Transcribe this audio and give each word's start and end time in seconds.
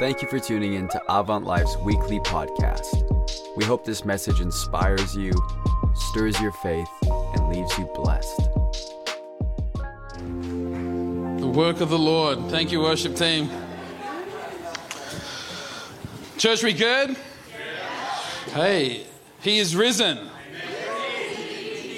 Thank 0.00 0.22
you 0.22 0.28
for 0.28 0.40
tuning 0.40 0.72
in 0.72 0.88
to 0.88 1.02
Avant 1.10 1.44
Life's 1.44 1.76
weekly 1.76 2.20
podcast. 2.20 3.04
We 3.54 3.66
hope 3.66 3.84
this 3.84 4.02
message 4.02 4.40
inspires 4.40 5.14
you, 5.14 5.30
stirs 5.94 6.40
your 6.40 6.52
faith, 6.52 6.88
and 7.02 7.50
leaves 7.50 7.76
you 7.76 7.84
blessed. 7.94 8.48
The 11.38 11.52
work 11.54 11.82
of 11.82 11.90
the 11.90 11.98
Lord. 11.98 12.38
Thank 12.48 12.72
you, 12.72 12.80
worship 12.80 13.14
team. 13.14 13.50
Church, 16.38 16.62
we 16.62 16.72
good? 16.72 17.14
Hey, 18.54 19.04
He 19.42 19.58
is 19.58 19.76
risen. 19.76 20.30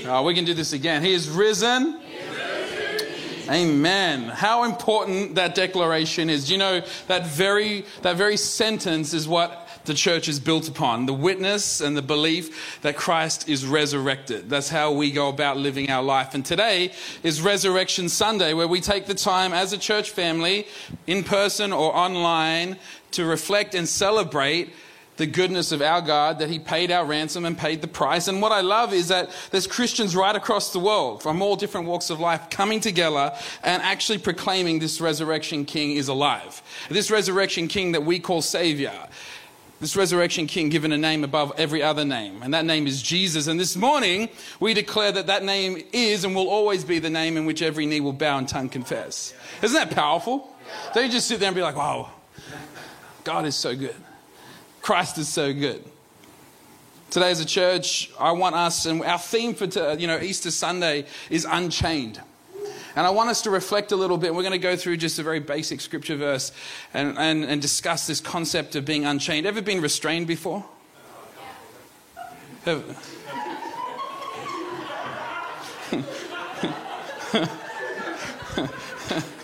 Oh, 0.06 0.24
we 0.24 0.34
can 0.34 0.44
do 0.44 0.54
this 0.54 0.72
again. 0.72 1.04
He 1.04 1.12
is 1.12 1.30
risen. 1.30 2.01
Amen. 3.48 4.24
How 4.28 4.64
important 4.64 5.34
that 5.34 5.54
declaration 5.54 6.30
is. 6.30 6.50
You 6.50 6.58
know, 6.58 6.82
that 7.08 7.26
very, 7.26 7.84
that 8.02 8.16
very 8.16 8.36
sentence 8.36 9.12
is 9.12 9.26
what 9.26 9.68
the 9.84 9.94
church 9.94 10.28
is 10.28 10.38
built 10.38 10.68
upon 10.68 11.06
the 11.06 11.12
witness 11.12 11.80
and 11.80 11.96
the 11.96 12.02
belief 12.02 12.80
that 12.82 12.96
Christ 12.96 13.48
is 13.48 13.66
resurrected. 13.66 14.48
That's 14.48 14.68
how 14.68 14.92
we 14.92 15.10
go 15.10 15.28
about 15.28 15.56
living 15.56 15.90
our 15.90 16.02
life. 16.02 16.34
And 16.34 16.44
today 16.44 16.92
is 17.24 17.42
Resurrection 17.42 18.08
Sunday, 18.08 18.54
where 18.54 18.68
we 18.68 18.80
take 18.80 19.06
the 19.06 19.14
time 19.14 19.52
as 19.52 19.72
a 19.72 19.78
church 19.78 20.10
family, 20.10 20.68
in 21.08 21.24
person 21.24 21.72
or 21.72 21.94
online, 21.96 22.76
to 23.12 23.24
reflect 23.24 23.74
and 23.74 23.88
celebrate 23.88 24.72
the 25.16 25.26
goodness 25.26 25.72
of 25.72 25.82
our 25.82 26.00
God, 26.00 26.38
that 26.38 26.48
He 26.48 26.58
paid 26.58 26.90
our 26.90 27.04
ransom 27.04 27.44
and 27.44 27.56
paid 27.56 27.82
the 27.82 27.88
price. 27.88 28.28
And 28.28 28.40
what 28.40 28.52
I 28.52 28.60
love 28.60 28.92
is 28.92 29.08
that 29.08 29.30
there's 29.50 29.66
Christians 29.66 30.16
right 30.16 30.34
across 30.34 30.72
the 30.72 30.78
world 30.78 31.22
from 31.22 31.42
all 31.42 31.56
different 31.56 31.86
walks 31.86 32.10
of 32.10 32.18
life 32.18 32.50
coming 32.50 32.80
together 32.80 33.34
and 33.62 33.82
actually 33.82 34.18
proclaiming 34.18 34.78
this 34.78 35.00
resurrection 35.00 35.64
King 35.64 35.96
is 35.96 36.08
alive. 36.08 36.62
This 36.88 37.10
resurrection 37.10 37.68
King 37.68 37.92
that 37.92 38.04
we 38.04 38.18
call 38.18 38.42
Savior. 38.42 38.92
This 39.80 39.96
resurrection 39.96 40.46
King 40.46 40.68
given 40.68 40.92
a 40.92 40.96
name 40.96 41.24
above 41.24 41.52
every 41.58 41.82
other 41.82 42.04
name, 42.04 42.40
and 42.44 42.54
that 42.54 42.64
name 42.64 42.86
is 42.86 43.02
Jesus. 43.02 43.48
And 43.48 43.58
this 43.58 43.74
morning, 43.74 44.28
we 44.60 44.74
declare 44.74 45.10
that 45.10 45.26
that 45.26 45.42
name 45.42 45.82
is 45.92 46.24
and 46.24 46.36
will 46.36 46.48
always 46.48 46.84
be 46.84 47.00
the 47.00 47.10
name 47.10 47.36
in 47.36 47.46
which 47.46 47.62
every 47.62 47.84
knee 47.84 48.00
will 48.00 48.12
bow 48.12 48.38
and 48.38 48.48
tongue 48.48 48.68
confess. 48.68 49.34
Isn't 49.60 49.74
that 49.74 49.90
powerful? 49.92 50.48
Don't 50.94 51.06
you 51.06 51.10
just 51.10 51.26
sit 51.26 51.40
there 51.40 51.48
and 51.48 51.56
be 51.56 51.62
like, 51.62 51.74
wow, 51.74 52.10
God 53.24 53.44
is 53.44 53.56
so 53.56 53.74
good. 53.74 53.96
Christ 54.82 55.16
is 55.16 55.28
so 55.28 55.54
good. 55.54 55.82
Today, 57.10 57.30
as 57.30 57.40
a 57.40 57.46
church, 57.46 58.10
I 58.18 58.32
want 58.32 58.56
us, 58.56 58.84
and 58.84 59.02
our 59.04 59.18
theme 59.18 59.54
for 59.54 59.66
uh, 59.78 59.96
you 59.96 60.08
know 60.08 60.18
Easter 60.18 60.50
Sunday 60.50 61.06
is 61.30 61.46
unchained. 61.48 62.20
And 62.94 63.06
I 63.06 63.10
want 63.10 63.30
us 63.30 63.42
to 63.42 63.50
reflect 63.50 63.92
a 63.92 63.96
little 63.96 64.18
bit. 64.18 64.34
We're 64.34 64.42
going 64.42 64.52
to 64.52 64.58
go 64.58 64.76
through 64.76 64.98
just 64.98 65.18
a 65.18 65.22
very 65.22 65.40
basic 65.40 65.80
scripture 65.80 66.16
verse 66.16 66.52
and, 66.92 67.16
and, 67.16 67.42
and 67.42 67.62
discuss 67.62 68.06
this 68.06 68.20
concept 68.20 68.76
of 68.76 68.84
being 68.84 69.06
unchained. 69.06 69.46
Ever 69.46 69.62
been 69.62 69.80
restrained 69.80 70.26
before? 70.26 70.62
Have, 72.66 72.84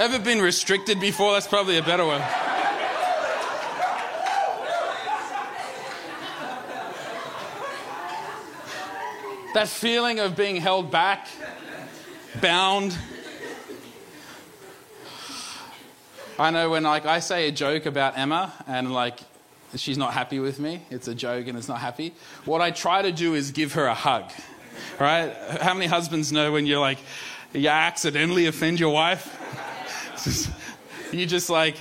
Ever 0.00 0.18
been 0.18 0.40
restricted 0.40 0.98
before? 0.98 1.34
That's 1.34 1.46
probably 1.46 1.76
a 1.76 1.82
better 1.82 2.06
one. 2.06 2.22
that 9.52 9.68
feeling 9.68 10.18
of 10.18 10.34
being 10.34 10.56
held 10.56 10.90
back, 10.90 11.28
bound. 12.40 12.96
I 16.38 16.50
know 16.50 16.70
when 16.70 16.84
like 16.84 17.04
I 17.04 17.20
say 17.20 17.48
a 17.48 17.52
joke 17.52 17.84
about 17.84 18.16
Emma 18.16 18.54
and 18.66 18.94
like 18.94 19.20
she's 19.76 19.98
not 19.98 20.14
happy 20.14 20.38
with 20.38 20.58
me, 20.58 20.80
it's 20.88 21.08
a 21.08 21.14
joke 21.14 21.46
and 21.46 21.58
it's 21.58 21.68
not 21.68 21.80
happy. 21.80 22.14
What 22.46 22.62
I 22.62 22.70
try 22.70 23.02
to 23.02 23.12
do 23.12 23.34
is 23.34 23.50
give 23.50 23.74
her 23.74 23.84
a 23.84 23.92
hug. 23.92 24.32
Right? 24.98 25.30
How 25.60 25.74
many 25.74 25.88
husbands 25.88 26.32
know 26.32 26.52
when 26.52 26.64
you're 26.64 26.80
like 26.80 27.00
you 27.52 27.68
accidentally 27.68 28.46
offend 28.46 28.80
your 28.80 28.94
wife? 28.94 29.39
you 31.12 31.26
just 31.26 31.50
like, 31.50 31.76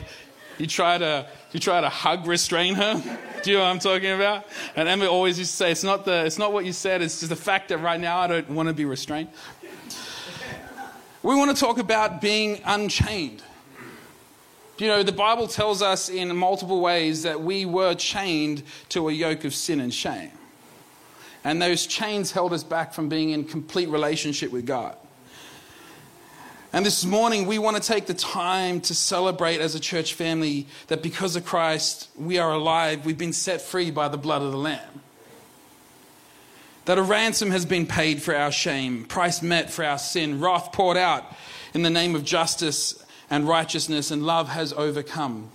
you 0.58 0.68
try 0.68 0.98
to, 0.98 1.26
you 1.52 1.60
try 1.60 1.82
to 1.82 1.90
hug 1.90 2.28
restrain 2.28 2.76
her. 2.76 2.96
Do 3.44 3.52
you 3.52 3.58
know 3.58 3.64
what 3.64 3.70
I'm 3.70 3.80
talking 3.80 4.12
about? 4.12 4.46
And 4.76 4.90
Emma 4.90 5.06
always 5.06 5.40
used 5.40 5.52
to 5.52 5.58
say, 5.58 5.72
it's 5.72 5.84
not, 5.84 6.04
the, 6.06 6.26
it's 6.26 6.38
not 6.38 6.52
what 6.52 6.66
you 6.66 6.74
said, 6.74 7.02
it's 7.02 7.20
just 7.20 7.30
the 7.30 7.36
fact 7.36 7.70
that 7.70 7.78
right 7.78 8.00
now 8.00 8.20
I 8.20 8.28
don't 8.28 8.50
want 8.50 8.68
to 8.68 8.74
be 8.74 8.86
restrained. 8.86 9.30
We 11.24 11.36
want 11.36 11.56
to 11.56 11.60
talk 11.60 11.80
about 11.80 12.22
being 12.22 12.62
unchained. 12.66 13.44
You 14.78 14.88
know, 14.88 15.04
the 15.04 15.12
Bible 15.12 15.48
tells 15.48 15.82
us 15.82 16.10
in 16.10 16.34
multiple 16.36 16.80
ways 16.80 17.24
that 17.24 17.42
we 17.42 17.66
were 17.66 17.94
chained 17.96 18.64
to 18.90 19.10
a 19.10 19.12
yoke 19.12 19.44
of 19.44 19.54
sin 19.54 19.82
and 19.82 19.94
shame. 19.94 20.32
And 21.44 21.62
those 21.62 21.86
chains 21.86 22.32
held 22.32 22.54
us 22.54 22.64
back 22.64 22.94
from 22.94 23.10
being 23.10 23.32
in 23.32 23.44
complete 23.44 23.90
relationship 23.90 24.52
with 24.52 24.66
God. 24.66 24.96
And 26.72 26.86
this 26.86 27.04
morning, 27.04 27.48
we 27.48 27.58
want 27.58 27.78
to 27.78 27.82
take 27.82 28.06
the 28.06 28.14
time 28.14 28.80
to 28.82 28.94
celebrate 28.94 29.60
as 29.60 29.74
a 29.74 29.80
church 29.80 30.14
family 30.14 30.68
that 30.88 31.02
because 31.02 31.36
of 31.36 31.44
Christ, 31.44 32.10
we 32.16 32.38
are 32.38 32.52
alive. 32.52 33.08
We've 33.08 33.18
been 33.18 33.34
set 33.34 33.60
free 33.60 33.90
by 33.90 34.08
the 34.08 34.20
blood 34.20 34.44
of 34.44 34.52
the 34.52 34.58
Lamb. 34.58 35.02
That 36.86 37.00
a 37.00 37.02
ransom 37.02 37.50
has 37.50 37.66
been 37.66 37.88
paid 37.88 38.22
for 38.22 38.36
our 38.36 38.52
shame, 38.52 39.06
price 39.06 39.42
met 39.42 39.72
for 39.72 39.84
our 39.84 39.98
sin, 39.98 40.40
wrath 40.40 40.72
poured 40.72 40.98
out 40.98 41.24
in 41.74 41.82
the 41.82 41.90
name 41.90 42.14
of 42.14 42.24
justice 42.24 43.04
and 43.32 43.48
righteousness, 43.48 44.12
and 44.12 44.24
love 44.24 44.50
has 44.50 44.72
overcome. 44.74 45.50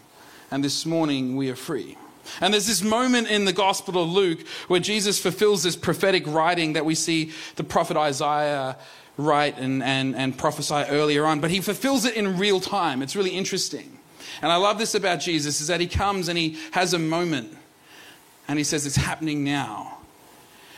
And 0.50 0.64
this 0.64 0.84
morning, 0.84 1.36
we 1.36 1.48
are 1.48 1.56
free. 1.56 1.96
And 2.40 2.52
there's 2.52 2.66
this 2.66 2.82
moment 2.82 3.28
in 3.28 3.44
the 3.44 3.52
Gospel 3.52 4.02
of 4.02 4.08
Luke 4.08 4.44
where 4.66 4.80
Jesus 4.80 5.20
fulfills 5.20 5.62
this 5.62 5.76
prophetic 5.76 6.26
writing 6.26 6.72
that 6.72 6.84
we 6.84 6.96
see 6.96 7.32
the 7.54 7.64
prophet 7.64 7.96
Isaiah 7.96 8.76
write 9.16 9.58
and, 9.58 9.82
and, 9.82 10.14
and 10.16 10.36
prophesy 10.36 10.74
earlier 10.74 11.24
on, 11.24 11.40
but 11.40 11.50
he 11.50 11.60
fulfills 11.60 12.04
it 12.04 12.14
in 12.16 12.38
real 12.38 12.60
time. 12.60 13.02
It's 13.02 13.14
really 13.14 13.30
interesting. 13.30 13.98
And 14.42 14.50
I 14.50 14.56
love 14.56 14.78
this 14.78 14.94
about 14.94 15.20
Jesus 15.20 15.60
is 15.60 15.68
that 15.68 15.80
he 15.80 15.86
comes 15.86 16.28
and 16.28 16.36
he 16.36 16.58
has 16.72 16.92
a 16.94 16.98
moment 16.98 17.56
and 18.48 18.58
he 18.58 18.64
says, 18.64 18.86
It's 18.86 18.96
happening 18.96 19.44
now. 19.44 19.98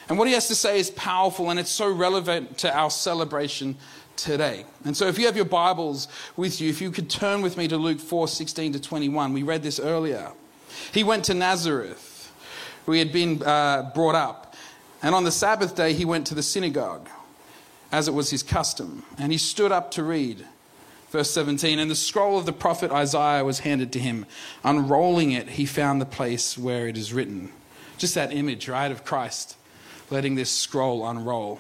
And 0.09 0.19
what 0.19 0.29
he 0.29 0.35
has 0.35 0.49
to 0.49 0.55
say 0.55 0.79
is 0.79 0.91
powerful 0.91 1.51
and 1.51 1.59
it's 1.59 1.71
so 1.71 1.91
relevant 1.91 2.59
to 2.59 2.77
our 2.77 2.91
celebration 2.91 3.77
today. 4.17 4.65
And 4.85 4.97
so 4.97 5.09
if 5.09 5.19
you 5.19 5.27
have 5.27 5.37
your 5.37 5.47
Bibles 5.47 6.09
with 6.37 6.61
you, 6.61 6.71
if 6.71 6.81
you 6.81 6.91
could 6.91 7.11
turn 7.11 7.43
with 7.43 7.57
me 7.57 7.67
to 7.69 7.77
Luke 7.77 7.99
4 7.99 8.29
16 8.29 8.75
to 8.75 8.81
21, 8.81 9.33
we 9.33 9.43
read 9.43 9.63
this 9.63 9.81
earlier. 9.81 10.33
He 10.93 11.03
went 11.03 11.25
to 11.25 11.35
Nazareth, 11.35 12.33
where 12.85 12.97
he 12.97 12.99
had 12.99 13.13
been 13.13 13.43
uh, 13.43 13.91
brought 13.95 14.15
up. 14.15 14.55
And 15.03 15.15
on 15.15 15.25
the 15.25 15.33
Sabbath 15.33 15.75
day, 15.75 15.93
he 15.93 16.05
went 16.05 16.27
to 16.29 16.35
the 16.35 16.43
synagogue 16.43 17.09
as 17.97 18.09
it 18.09 18.13
was 18.13 18.29
his 18.29 18.43
custom, 18.43 19.03
and 19.17 19.33
he 19.33 19.39
stood 19.39 19.73
up 19.73 19.91
to 19.91 20.03
read. 20.03 20.45
Verse 21.09 21.31
17, 21.31 21.79
and 21.79 21.91
the 21.91 21.95
scroll 21.95 22.37
of 22.37 22.45
the 22.45 22.53
prophet 22.53 22.91
Isaiah 22.91 23.43
was 23.43 23.61
handed 23.61 23.91
to 23.95 23.99
him. 23.99 24.27
Unrolling 24.63 25.33
it, 25.33 25.49
he 25.49 25.65
found 25.65 25.99
the 25.99 26.05
place 26.05 26.59
where 26.59 26.89
it 26.89 26.99
is 26.99 27.15
written. 27.15 27.51
Just 27.97 28.15
that 28.15 28.35
image, 28.35 28.69
right, 28.69 28.93
of 28.93 29.03
Christ 29.03 29.57
letting 30.11 30.35
this 30.35 30.51
scroll 30.51 31.09
unroll, 31.09 31.59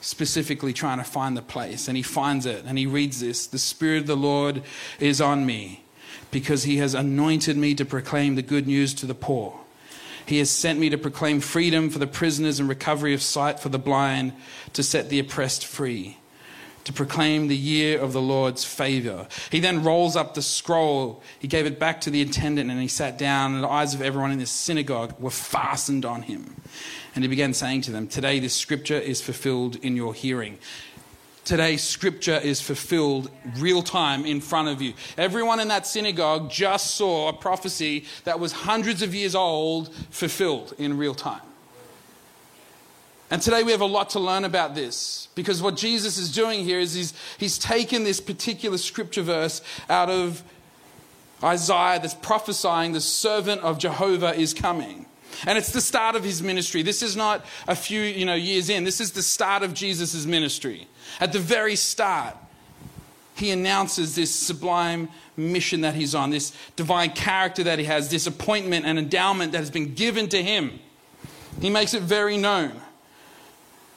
specifically 0.00 0.72
trying 0.72 0.96
to 0.96 1.04
find 1.04 1.36
the 1.36 1.42
place. 1.42 1.88
And 1.88 1.96
he 1.96 2.02
finds 2.02 2.46
it, 2.46 2.64
and 2.64 2.78
he 2.78 2.86
reads 2.86 3.20
this 3.20 3.46
The 3.46 3.58
Spirit 3.58 4.00
of 4.00 4.06
the 4.06 4.16
Lord 4.16 4.62
is 4.98 5.20
on 5.20 5.44
me, 5.44 5.84
because 6.30 6.62
he 6.62 6.78
has 6.78 6.94
anointed 6.94 7.58
me 7.58 7.74
to 7.74 7.84
proclaim 7.84 8.34
the 8.34 8.40
good 8.40 8.66
news 8.66 8.94
to 8.94 9.04
the 9.04 9.14
poor. 9.14 9.59
He 10.30 10.38
has 10.38 10.48
sent 10.48 10.78
me 10.78 10.90
to 10.90 10.96
proclaim 10.96 11.40
freedom 11.40 11.90
for 11.90 11.98
the 11.98 12.06
prisoners 12.06 12.60
and 12.60 12.68
recovery 12.68 13.14
of 13.14 13.20
sight 13.20 13.58
for 13.58 13.68
the 13.68 13.80
blind, 13.80 14.32
to 14.74 14.84
set 14.84 15.08
the 15.08 15.18
oppressed 15.18 15.66
free, 15.66 16.18
to 16.84 16.92
proclaim 16.92 17.48
the 17.48 17.56
year 17.56 17.98
of 17.98 18.12
the 18.12 18.22
Lord's 18.22 18.64
favor. 18.64 19.26
He 19.50 19.58
then 19.58 19.82
rolls 19.82 20.14
up 20.14 20.34
the 20.34 20.40
scroll. 20.40 21.20
He 21.40 21.48
gave 21.48 21.66
it 21.66 21.80
back 21.80 22.00
to 22.02 22.10
the 22.10 22.22
attendant 22.22 22.70
and 22.70 22.80
he 22.80 22.86
sat 22.86 23.18
down, 23.18 23.54
and 23.56 23.64
the 23.64 23.68
eyes 23.68 23.92
of 23.92 24.02
everyone 24.02 24.30
in 24.30 24.38
the 24.38 24.46
synagogue 24.46 25.18
were 25.18 25.30
fastened 25.30 26.04
on 26.04 26.22
him. 26.22 26.54
And 27.16 27.24
he 27.24 27.28
began 27.28 27.52
saying 27.52 27.80
to 27.82 27.90
them, 27.90 28.06
Today 28.06 28.38
this 28.38 28.54
scripture 28.54 29.00
is 29.00 29.20
fulfilled 29.20 29.78
in 29.82 29.96
your 29.96 30.14
hearing. 30.14 30.58
Today, 31.44 31.76
scripture 31.78 32.36
is 32.36 32.60
fulfilled 32.60 33.30
real 33.56 33.82
time 33.82 34.24
in 34.24 34.40
front 34.40 34.68
of 34.68 34.82
you. 34.82 34.94
Everyone 35.16 35.58
in 35.58 35.68
that 35.68 35.86
synagogue 35.86 36.50
just 36.50 36.94
saw 36.94 37.28
a 37.28 37.32
prophecy 37.32 38.04
that 38.24 38.38
was 38.38 38.52
hundreds 38.52 39.02
of 39.02 39.14
years 39.14 39.34
old 39.34 39.92
fulfilled 40.10 40.74
in 40.78 40.96
real 40.96 41.14
time. 41.14 41.40
And 43.30 43.40
today 43.40 43.62
we 43.62 43.70
have 43.70 43.80
a 43.80 43.86
lot 43.86 44.10
to 44.10 44.20
learn 44.20 44.44
about 44.44 44.74
this 44.74 45.28
because 45.36 45.62
what 45.62 45.76
Jesus 45.76 46.18
is 46.18 46.32
doing 46.32 46.64
here 46.64 46.80
is 46.80 46.94
he's, 46.94 47.14
he's 47.38 47.58
taken 47.58 48.02
this 48.02 48.20
particular 48.20 48.76
scripture 48.76 49.22
verse 49.22 49.62
out 49.88 50.10
of 50.10 50.42
Isaiah 51.42 52.00
that's 52.00 52.14
prophesying 52.14 52.92
the 52.92 53.00
servant 53.00 53.62
of 53.62 53.78
Jehovah 53.78 54.34
is 54.34 54.52
coming. 54.52 55.06
And 55.46 55.56
it's 55.56 55.72
the 55.72 55.80
start 55.80 56.16
of 56.16 56.24
his 56.24 56.42
ministry. 56.42 56.82
This 56.82 57.02
is 57.02 57.16
not 57.16 57.44
a 57.66 57.74
few 57.74 58.02
you 58.02 58.24
know, 58.24 58.34
years 58.34 58.68
in. 58.68 58.84
This 58.84 59.00
is 59.00 59.12
the 59.12 59.22
start 59.22 59.62
of 59.62 59.74
Jesus' 59.74 60.26
ministry. 60.26 60.86
At 61.20 61.32
the 61.32 61.38
very 61.38 61.76
start, 61.76 62.36
he 63.34 63.50
announces 63.50 64.14
this 64.14 64.34
sublime 64.34 65.08
mission 65.36 65.80
that 65.80 65.94
he's 65.94 66.14
on, 66.14 66.30
this 66.30 66.52
divine 66.76 67.10
character 67.10 67.64
that 67.64 67.78
he 67.78 67.86
has, 67.86 68.10
this 68.10 68.26
appointment 68.26 68.84
and 68.84 68.98
endowment 68.98 69.52
that 69.52 69.58
has 69.58 69.70
been 69.70 69.94
given 69.94 70.28
to 70.28 70.42
him. 70.42 70.78
He 71.60 71.70
makes 71.70 71.94
it 71.94 72.02
very 72.02 72.36
known. 72.36 72.72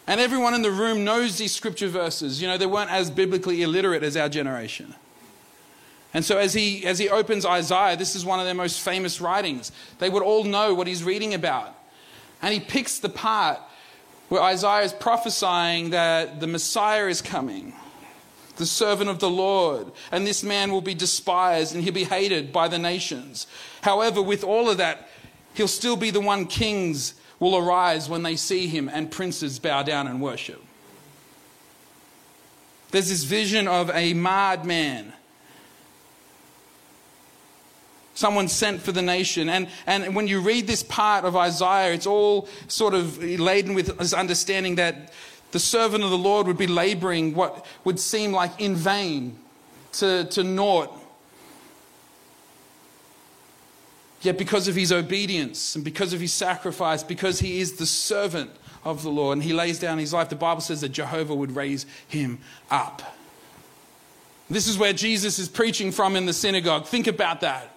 And 0.08 0.20
everyone 0.20 0.54
in 0.54 0.62
the 0.62 0.72
room 0.72 1.04
knows 1.04 1.38
these 1.38 1.54
scripture 1.54 1.88
verses. 1.88 2.42
You 2.42 2.48
know, 2.48 2.58
they 2.58 2.66
weren't 2.66 2.92
as 2.92 3.10
biblically 3.10 3.62
illiterate 3.62 4.04
as 4.04 4.18
our 4.18 4.30
generation. 4.30 4.96
And 6.14 6.24
so 6.24 6.38
as 6.38 6.54
he, 6.54 6.86
as 6.86 7.00
he 7.00 7.10
opens 7.10 7.46
Isaiah, 7.46 7.98
this 7.98 8.16
is 8.16 8.24
one 8.24 8.40
of 8.40 8.46
their 8.46 8.54
most 8.54 8.80
famous 8.82 9.20
writings. 9.20 9.72
They 10.00 10.10
would 10.10 10.24
all 10.24 10.44
know 10.44 10.74
what 10.74 10.88
he's 10.88 11.04
reading 11.04 11.34
about. 11.34 11.76
And 12.42 12.54
he 12.54 12.60
picks 12.60 13.00
the 13.00 13.10
part 13.10 13.60
where 14.30 14.42
Isaiah 14.42 14.84
is 14.84 14.94
prophesying 14.94 15.92
that 15.92 16.40
the 16.40 16.48
Messiah 16.48 17.08
is 17.08 17.22
coming, 17.22 17.74
the 18.58 18.66
servant 18.66 19.10
of 19.10 19.20
the 19.20 19.30
Lord, 19.30 19.92
and 20.12 20.26
this 20.26 20.44
man 20.44 20.72
will 20.72 20.82
be 20.82 20.94
despised 20.94 21.74
and 21.74 21.84
he'll 21.84 21.94
be 21.94 22.04
hated 22.04 22.52
by 22.52 22.68
the 22.68 22.80
nations. 22.80 23.48
However, 23.82 24.22
with 24.22 24.44
all 24.44 24.70
of 24.70 24.78
that, 24.78 25.10
he'll 25.54 25.68
still 25.68 25.96
be 25.96 26.12
the 26.12 26.22
one 26.22 26.46
kings 26.46 27.16
will 27.40 27.58
arise 27.58 28.10
when 28.10 28.24
they 28.24 28.36
see 28.36 28.68
him 28.68 28.90
and 28.90 29.12
princes 29.12 29.60
bow 29.60 29.84
down 29.84 30.08
and 30.08 30.22
worship. 30.22 30.64
There's 32.92 33.10
this 33.10 33.24
vision 33.24 33.68
of 33.68 33.90
a 33.90 34.14
marred 34.14 34.66
man, 34.66 35.14
someone 38.14 38.48
sent 38.48 38.82
for 38.82 38.92
the 38.92 39.02
nation. 39.02 39.50
And, 39.50 39.68
and 39.88 40.16
when 40.16 40.28
you 40.28 40.40
read 40.42 40.68
this 40.68 40.84
part 40.84 41.26
of 41.26 41.36
Isaiah, 41.36 41.94
it's 41.94 42.08
all 42.08 42.48
sort 42.68 42.94
of 42.94 43.22
laden 43.24 43.74
with 43.74 43.98
this 43.98 44.14
understanding 44.14 44.76
that 44.76 45.12
the 45.52 45.60
servant 45.60 46.04
of 46.04 46.10
the 46.10 46.18
Lord 46.18 46.48
would 46.48 46.58
be 46.58 46.68
laboring 46.68 47.36
what 47.36 47.66
would 47.84 48.00
seem 48.00 48.32
like 48.32 48.60
in 48.60 48.76
vain 48.76 49.38
to, 49.94 50.26
to 50.26 50.44
naught 50.44 51.00
Yet, 54.24 54.38
because 54.38 54.70
of 54.70 54.76
his 54.76 54.94
obedience 54.94 55.76
and 55.76 55.84
because 55.84 56.14
of 56.14 56.22
his 56.22 56.32
sacrifice, 56.32 57.04
because 57.04 57.40
he 57.40 57.60
is 57.60 57.74
the 57.74 57.86
servant 57.86 58.52
of 58.86 59.04
the 59.04 59.10
Lord 59.10 59.38
and 59.38 59.44
he 59.44 59.52
lays 59.52 59.80
down 59.80 59.98
his 59.98 60.14
life, 60.14 60.30
the 60.30 60.36
Bible 60.36 60.62
says 60.62 60.80
that 60.80 60.90
Jehovah 60.90 61.36
would 61.36 61.54
raise 61.56 61.86
him 62.08 62.40
up. 62.72 63.18
This 64.50 64.68
is 64.68 64.78
where 64.78 64.94
Jesus 64.94 65.40
is 65.40 65.50
preaching 65.50 65.92
from 65.92 66.16
in 66.16 66.26
the 66.26 66.32
synagogue. 66.32 66.86
Think 66.86 67.08
about 67.08 67.42
that. 67.42 67.73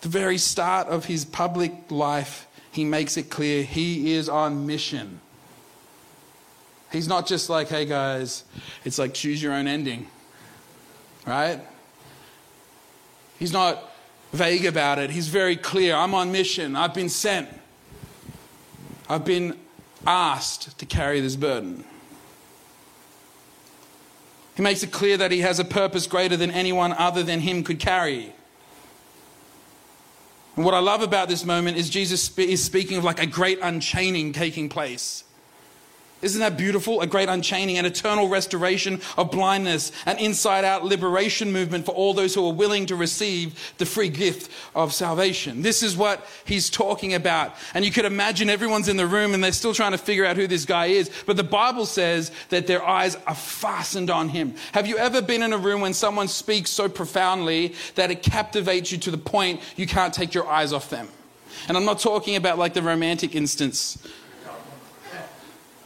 The 0.00 0.08
very 0.08 0.38
start 0.38 0.88
of 0.88 1.04
his 1.04 1.24
public 1.24 1.72
life, 1.90 2.46
he 2.72 2.84
makes 2.84 3.16
it 3.16 3.30
clear 3.30 3.62
he 3.62 4.14
is 4.14 4.28
on 4.28 4.66
mission. 4.66 5.20
He's 6.90 7.06
not 7.06 7.26
just 7.26 7.48
like, 7.48 7.68
hey 7.68 7.84
guys, 7.84 8.44
it's 8.84 8.98
like 8.98 9.14
choose 9.14 9.42
your 9.42 9.52
own 9.52 9.66
ending, 9.66 10.08
right? 11.26 11.60
He's 13.38 13.52
not 13.52 13.92
vague 14.32 14.66
about 14.66 14.98
it. 14.98 15.10
He's 15.10 15.28
very 15.28 15.56
clear. 15.56 15.94
I'm 15.94 16.14
on 16.14 16.32
mission. 16.32 16.76
I've 16.76 16.94
been 16.94 17.08
sent. 17.08 17.48
I've 19.08 19.24
been 19.24 19.56
asked 20.06 20.78
to 20.78 20.86
carry 20.86 21.20
this 21.20 21.36
burden. 21.36 21.84
He 24.56 24.62
makes 24.62 24.82
it 24.82 24.92
clear 24.92 25.16
that 25.16 25.30
he 25.30 25.40
has 25.40 25.58
a 25.58 25.64
purpose 25.64 26.06
greater 26.06 26.36
than 26.36 26.50
anyone 26.50 26.92
other 26.92 27.22
than 27.22 27.40
him 27.40 27.64
could 27.64 27.78
carry. 27.78 28.34
And 30.60 30.64
what 30.66 30.74
I 30.74 30.80
love 30.80 31.00
about 31.00 31.30
this 31.30 31.46
moment 31.46 31.78
is 31.78 31.88
Jesus 31.88 32.36
is 32.36 32.62
speaking 32.62 32.98
of 32.98 33.02
like 33.02 33.18
a 33.18 33.24
great 33.24 33.60
unchaining 33.62 34.34
taking 34.34 34.68
place. 34.68 35.24
Isn't 36.22 36.40
that 36.40 36.58
beautiful? 36.58 37.00
A 37.00 37.06
great 37.06 37.28
unchaining, 37.28 37.78
an 37.78 37.86
eternal 37.86 38.28
restoration 38.28 39.00
of 39.16 39.30
blindness, 39.30 39.90
an 40.04 40.18
inside 40.18 40.64
out 40.64 40.84
liberation 40.84 41.50
movement 41.50 41.86
for 41.86 41.92
all 41.92 42.12
those 42.12 42.34
who 42.34 42.46
are 42.46 42.52
willing 42.52 42.86
to 42.86 42.96
receive 42.96 43.74
the 43.78 43.86
free 43.86 44.10
gift 44.10 44.50
of 44.74 44.92
salvation. 44.92 45.62
This 45.62 45.82
is 45.82 45.96
what 45.96 46.26
he's 46.44 46.68
talking 46.68 47.14
about. 47.14 47.54
And 47.72 47.84
you 47.84 47.90
could 47.90 48.04
imagine 48.04 48.50
everyone's 48.50 48.88
in 48.88 48.98
the 48.98 49.06
room 49.06 49.32
and 49.32 49.42
they're 49.42 49.52
still 49.52 49.72
trying 49.72 49.92
to 49.92 49.98
figure 49.98 50.26
out 50.26 50.36
who 50.36 50.46
this 50.46 50.66
guy 50.66 50.86
is. 50.86 51.10
But 51.24 51.36
the 51.36 51.44
Bible 51.44 51.86
says 51.86 52.30
that 52.50 52.66
their 52.66 52.84
eyes 52.84 53.16
are 53.26 53.34
fastened 53.34 54.10
on 54.10 54.28
him. 54.28 54.54
Have 54.72 54.86
you 54.86 54.98
ever 54.98 55.22
been 55.22 55.42
in 55.42 55.54
a 55.54 55.58
room 55.58 55.80
when 55.80 55.94
someone 55.94 56.28
speaks 56.28 56.70
so 56.70 56.88
profoundly 56.88 57.74
that 57.94 58.10
it 58.10 58.22
captivates 58.22 58.92
you 58.92 58.98
to 58.98 59.10
the 59.10 59.18
point 59.18 59.60
you 59.76 59.86
can't 59.86 60.12
take 60.12 60.34
your 60.34 60.46
eyes 60.46 60.72
off 60.74 60.90
them? 60.90 61.08
And 61.68 61.76
I'm 61.76 61.84
not 61.84 61.98
talking 61.98 62.36
about 62.36 62.58
like 62.58 62.74
the 62.74 62.82
romantic 62.82 63.34
instance 63.34 63.98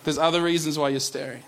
there's 0.05 0.19
other 0.19 0.43
reasons 0.43 0.79
why 0.79 0.91
you're 0.91 1.01
staring. 1.01 1.43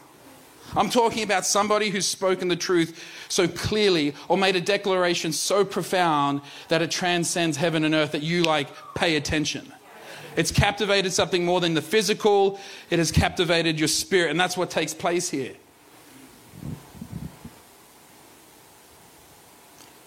I'm 0.75 0.91
talking 0.91 1.23
about 1.23 1.47
somebody 1.47 1.91
who's 1.91 2.07
spoken 2.07 2.49
the 2.49 2.57
truth 2.57 3.03
so 3.29 3.47
clearly 3.47 4.15
or 4.29 4.37
made 4.37 4.57
a 4.57 4.61
declaration 4.61 5.33
so 5.33 5.65
profound 5.65 6.41
that 6.69 6.83
it 6.83 6.91
transcends 6.91 7.57
heaven 7.57 7.85
and 7.85 7.95
earth 7.95 8.13
that 8.13 8.23
you 8.23 8.43
like 8.43 8.69
pay 8.95 9.17
attention. 9.17 9.73
It's 10.37 10.51
captivated 10.51 11.13
something 11.13 11.45
more 11.45 11.61
than 11.61 11.75
the 11.75 11.83
physical, 11.83 12.61
it 12.91 12.99
has 12.99 13.11
captivated 13.11 13.79
your 13.79 13.89
spirit, 13.89 14.31
and 14.31 14.39
that's 14.39 14.57
what 14.57 14.71
takes 14.71 14.93
place 14.93 15.31
here. 15.31 15.55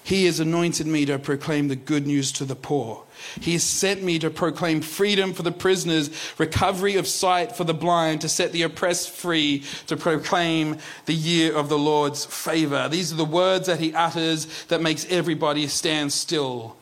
He 0.10 0.26
has 0.26 0.40
anointed 0.40 0.88
me 0.88 1.06
to 1.06 1.20
proclaim 1.20 1.68
the 1.68 1.76
good 1.76 2.08
news 2.08 2.32
to 2.32 2.44
the 2.44 2.56
poor. 2.56 3.04
He 3.40 3.54
has 3.54 3.62
sent 3.62 4.02
me 4.02 4.18
to 4.18 4.32
proclaim 4.32 4.82
freedom 4.82 5.36
for 5.36 5.44
the 5.44 5.52
prisoners, 5.52 6.10
recovery 6.40 6.96
of 6.96 7.08
sight 7.08 7.56
for 7.56 7.64
the 7.64 7.76
blind, 7.76 8.22
to 8.22 8.28
set 8.28 8.52
the 8.52 8.64
oppressed 8.64 9.12
free, 9.12 9.64
to 9.86 9.96
proclaim 9.96 10.80
the 11.06 11.14
year 11.14 11.56
of 11.56 11.70
the 11.70 11.78
Lord's 11.78 12.26
favor. 12.26 12.90
These 12.90 13.14
are 13.14 13.18
the 13.18 13.24
words 13.24 13.68
that 13.68 13.80
he 13.80 13.94
utters 13.94 14.48
that 14.70 14.82
makes 14.82 15.06
everybody 15.12 15.68
stand 15.68 16.12
still 16.12 16.76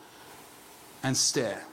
and 1.02 1.14
stare. 1.14 1.64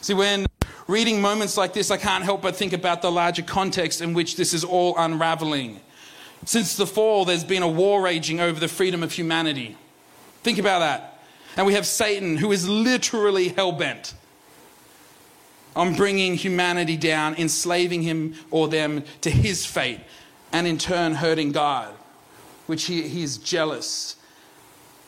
See, 0.00 0.14
when 0.14 0.46
reading 0.88 1.20
moments 1.20 1.58
like 1.58 1.74
this, 1.74 1.90
I 1.90 1.98
can't 1.98 2.24
help 2.24 2.40
but 2.40 2.56
think 2.56 2.72
about 2.72 3.02
the 3.02 3.12
larger 3.12 3.42
context 3.42 4.00
in 4.00 4.14
which 4.14 4.36
this 4.36 4.54
is 4.54 4.64
all 4.64 4.94
unraveling. 4.96 5.80
Since 6.44 6.76
the 6.76 6.86
fall, 6.86 7.24
there's 7.24 7.44
been 7.44 7.62
a 7.62 7.68
war 7.68 8.02
raging 8.02 8.40
over 8.40 8.60
the 8.60 8.68
freedom 8.68 9.02
of 9.02 9.12
humanity. 9.12 9.76
Think 10.42 10.58
about 10.58 10.80
that. 10.80 11.22
And 11.56 11.66
we 11.66 11.74
have 11.74 11.86
Satan, 11.86 12.36
who 12.36 12.52
is 12.52 12.68
literally 12.68 13.48
hell 13.48 13.72
bent 13.72 14.14
on 15.76 15.94
bringing 15.94 16.34
humanity 16.34 16.96
down, 16.96 17.34
enslaving 17.34 18.02
him 18.02 18.34
or 18.50 18.68
them 18.68 19.04
to 19.22 19.30
his 19.30 19.66
fate, 19.66 20.00
and 20.52 20.66
in 20.66 20.78
turn 20.78 21.14
hurting 21.14 21.52
God, 21.52 21.92
which 22.66 22.84
he, 22.84 23.08
he 23.08 23.22
is 23.22 23.38
jealous 23.38 24.16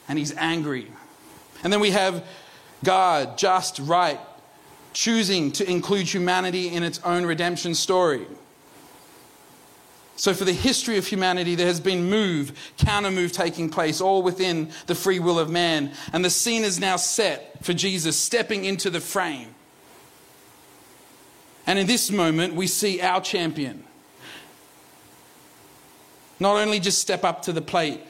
and 0.09 0.19
he's 0.19 0.35
angry. 0.37 0.91
And 1.63 1.73
then 1.73 1.81
we 1.81 1.91
have 1.91 2.25
God, 2.85 3.39
just, 3.39 3.79
right, 3.79 4.21
choosing 4.93 5.53
to 5.53 5.69
include 5.69 6.07
humanity 6.13 6.69
in 6.69 6.83
its 6.83 7.01
own 7.01 7.27
redemption 7.27 7.75
story. 7.75 8.27
So, 10.17 10.33
for 10.33 10.45
the 10.45 10.53
history 10.53 10.97
of 10.97 11.07
humanity, 11.07 11.55
there 11.55 11.67
has 11.67 11.79
been 11.79 12.09
move, 12.09 12.73
counter 12.79 13.11
move 13.11 13.33
taking 13.33 13.69
place, 13.69 14.01
all 14.01 14.23
within 14.23 14.71
the 14.87 14.95
free 14.95 15.19
will 15.19 15.39
of 15.39 15.51
man. 15.51 15.93
And 16.13 16.25
the 16.25 16.31
scene 16.31 16.65
is 16.65 16.81
now 16.81 16.97
set 16.97 17.63
for 17.63 17.75
Jesus 17.75 18.19
stepping 18.19 18.65
into 18.65 18.89
the 18.89 19.01
frame. 19.01 19.55
And 21.67 21.79
in 21.79 21.87
this 21.87 22.11
moment, 22.11 22.55
we 22.55 22.67
see 22.67 23.01
our 23.01 23.21
champion 23.21 23.85
not 26.39 26.57
only 26.57 26.81
just 26.81 27.01
step 27.01 27.25
up 27.25 27.43
to 27.43 27.53
the 27.53 27.63
plate, 27.63 28.01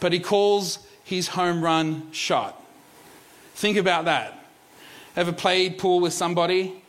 but 0.00 0.12
he 0.12 0.20
calls 0.20 0.80
his 1.04 1.28
home 1.28 1.62
run 1.62 2.10
shot. 2.12 2.62
Think 3.54 3.76
about 3.76 4.06
that. 4.06 4.44
Ever 5.14 5.32
played 5.32 5.78
pool 5.78 6.00
with 6.00 6.12
somebody? 6.12 6.82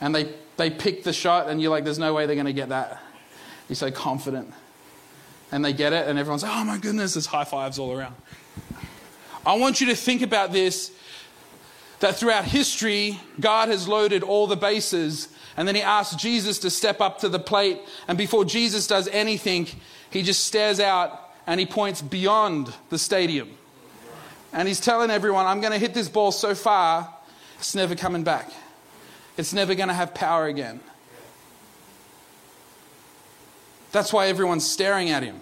And 0.00 0.14
they 0.14 0.34
they 0.60 0.70
pick 0.70 1.04
the 1.04 1.12
shot, 1.12 1.48
and 1.48 1.60
you're 1.60 1.70
like, 1.70 1.84
there's 1.84 1.98
no 1.98 2.14
way 2.14 2.26
they're 2.26 2.36
going 2.36 2.46
to 2.46 2.52
get 2.52 2.68
that. 2.68 3.02
You're 3.68 3.76
so 3.76 3.90
confident. 3.90 4.52
And 5.52 5.64
they 5.64 5.72
get 5.72 5.92
it, 5.92 6.06
and 6.06 6.18
everyone's 6.18 6.42
like, 6.42 6.52
oh 6.54 6.64
my 6.64 6.78
goodness, 6.78 7.14
there's 7.14 7.26
high 7.26 7.44
fives 7.44 7.78
all 7.78 7.92
around. 7.92 8.14
I 9.44 9.56
want 9.56 9.80
you 9.80 9.86
to 9.88 9.96
think 9.96 10.22
about 10.22 10.52
this 10.52 10.92
that 12.00 12.16
throughout 12.16 12.44
history, 12.44 13.20
God 13.38 13.68
has 13.68 13.86
loaded 13.86 14.22
all 14.22 14.46
the 14.46 14.56
bases, 14.56 15.28
and 15.56 15.68
then 15.68 15.74
He 15.74 15.82
asks 15.82 16.16
Jesus 16.16 16.58
to 16.60 16.70
step 16.70 17.00
up 17.00 17.18
to 17.20 17.28
the 17.28 17.38
plate. 17.38 17.78
And 18.08 18.16
before 18.16 18.44
Jesus 18.44 18.86
does 18.86 19.08
anything, 19.08 19.68
He 20.10 20.22
just 20.22 20.46
stares 20.46 20.80
out 20.80 21.30
and 21.46 21.60
He 21.60 21.66
points 21.66 22.00
beyond 22.00 22.72
the 22.88 22.98
stadium. 22.98 23.50
And 24.52 24.66
He's 24.66 24.80
telling 24.80 25.10
everyone, 25.10 25.46
I'm 25.46 25.60
going 25.60 25.72
to 25.72 25.78
hit 25.78 25.92
this 25.94 26.08
ball 26.08 26.32
so 26.32 26.54
far, 26.54 27.14
it's 27.58 27.74
never 27.74 27.94
coming 27.94 28.24
back. 28.24 28.50
It's 29.40 29.54
never 29.54 29.74
going 29.74 29.88
to 29.88 29.94
have 29.94 30.12
power 30.12 30.46
again. 30.46 30.80
That's 33.90 34.12
why 34.12 34.26
everyone's 34.26 34.68
staring 34.68 35.08
at 35.08 35.22
him. 35.22 35.40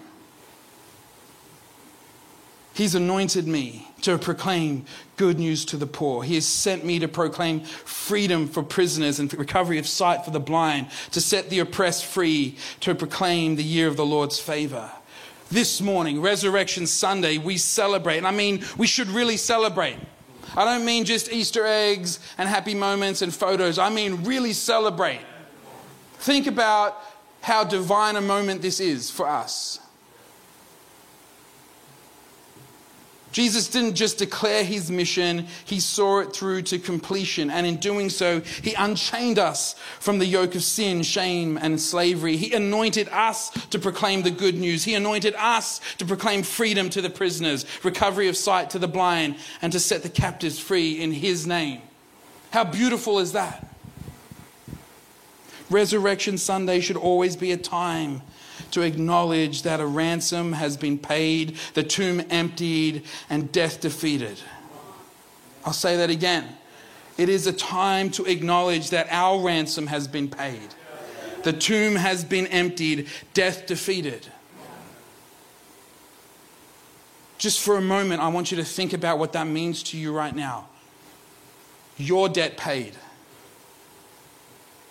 He's 2.73 2.95
anointed 2.95 3.45
me 3.45 3.89
to 4.03 4.17
proclaim 4.17 4.85
good 5.17 5.37
news 5.37 5.65
to 5.65 5.75
the 5.75 5.85
poor. 5.85 6.23
He 6.23 6.35
has 6.35 6.47
sent 6.47 6.85
me 6.85 6.97
to 6.99 7.09
proclaim 7.09 7.59
freedom 7.59 8.47
for 8.47 8.63
prisoners 8.63 9.19
and 9.19 9.31
recovery 9.33 9.79
of 9.79 9.85
sight 9.85 10.23
for 10.23 10.31
the 10.31 10.39
blind, 10.39 10.87
to 11.11 11.19
set 11.19 11.49
the 11.49 11.59
oppressed 11.59 12.05
free, 12.05 12.57
to 12.79 12.95
proclaim 12.95 13.57
the 13.57 13.63
year 13.65 13.89
of 13.89 13.97
the 13.97 14.05
Lord's 14.05 14.39
favor. 14.39 14.89
This 15.49 15.81
morning, 15.81 16.21
Resurrection 16.21 16.87
Sunday, 16.87 17.37
we 17.37 17.57
celebrate. 17.57 18.19
And 18.19 18.27
I 18.27 18.31
mean, 18.31 18.63
we 18.77 18.87
should 18.87 19.09
really 19.09 19.35
celebrate. 19.35 19.97
I 20.59 20.65
don't 20.65 20.83
mean 20.83 21.05
just 21.05 21.31
Easter 21.31 21.65
eggs 21.65 22.19
and 22.37 22.49
happy 22.49 22.75
moments 22.75 23.21
and 23.21 23.33
photos. 23.33 23.79
I 23.79 23.87
mean, 23.89 24.25
really 24.25 24.51
celebrate. 24.51 25.21
Think 26.15 26.47
about 26.47 27.01
how 27.39 27.63
divine 27.63 28.17
a 28.17 28.21
moment 28.21 28.61
this 28.61 28.81
is 28.81 29.09
for 29.09 29.25
us. 29.25 29.79
Jesus 33.31 33.67
didn't 33.67 33.95
just 33.95 34.17
declare 34.17 34.63
his 34.63 34.89
mission, 34.89 35.47
he 35.65 35.79
saw 35.79 36.19
it 36.19 36.33
through 36.33 36.63
to 36.63 36.79
completion. 36.79 37.49
And 37.51 37.67
in 37.67 37.77
doing 37.77 38.09
so, 38.09 38.41
he 38.41 38.73
unchained 38.73 39.37
us 39.37 39.75
from 39.99 40.17
the 40.17 40.25
yoke 40.25 40.55
of 40.55 40.63
sin, 40.63 41.03
shame, 41.03 41.57
and 41.61 41.79
slavery. 41.79 42.37
He 42.37 42.53
anointed 42.53 43.07
us 43.09 43.49
to 43.67 43.79
proclaim 43.79 44.23
the 44.23 44.31
good 44.31 44.55
news. 44.55 44.83
He 44.83 44.95
anointed 44.95 45.35
us 45.35 45.79
to 45.97 46.05
proclaim 46.05 46.43
freedom 46.43 46.89
to 46.89 47.01
the 47.01 47.09
prisoners, 47.09 47.65
recovery 47.83 48.27
of 48.29 48.37
sight 48.37 48.71
to 48.71 48.79
the 48.79 48.87
blind, 48.87 49.35
and 49.61 49.71
to 49.73 49.79
set 49.79 50.01
the 50.01 50.09
captives 50.09 50.59
free 50.59 50.99
in 50.99 51.11
his 51.11 51.45
name. 51.45 51.81
How 52.51 52.63
beautiful 52.63 53.19
is 53.19 53.33
that? 53.33 53.67
Resurrection 55.69 56.39
Sunday 56.39 56.79
should 56.79 56.97
always 56.97 57.35
be 57.35 57.51
a 57.51 57.57
time 57.57 58.23
to 58.71 58.81
acknowledge 58.81 59.63
that 59.63 59.79
a 59.79 59.85
ransom 59.85 60.53
has 60.53 60.77
been 60.77 60.97
paid, 60.97 61.57
the 61.73 61.83
tomb 61.83 62.21
emptied, 62.29 63.03
and 63.29 63.51
death 63.51 63.81
defeated. 63.81 64.39
I'll 65.65 65.73
say 65.73 65.97
that 65.97 66.09
again. 66.09 66.47
It 67.17 67.29
is 67.29 67.47
a 67.47 67.53
time 67.53 68.11
to 68.11 68.25
acknowledge 68.25 68.91
that 68.91 69.07
our 69.11 69.41
ransom 69.41 69.87
has 69.87 70.07
been 70.07 70.29
paid. 70.29 70.73
The 71.43 71.53
tomb 71.53 71.95
has 71.95 72.23
been 72.23 72.47
emptied, 72.47 73.07
death 73.33 73.65
defeated. 73.65 74.27
Just 77.37 77.61
for 77.61 77.77
a 77.77 77.81
moment, 77.81 78.21
I 78.21 78.27
want 78.27 78.51
you 78.51 78.57
to 78.57 78.65
think 78.65 78.93
about 78.93 79.17
what 79.19 79.33
that 79.33 79.47
means 79.47 79.81
to 79.83 79.97
you 79.97 80.13
right 80.13 80.35
now. 80.35 80.67
Your 81.97 82.29
debt 82.29 82.57
paid, 82.57 82.93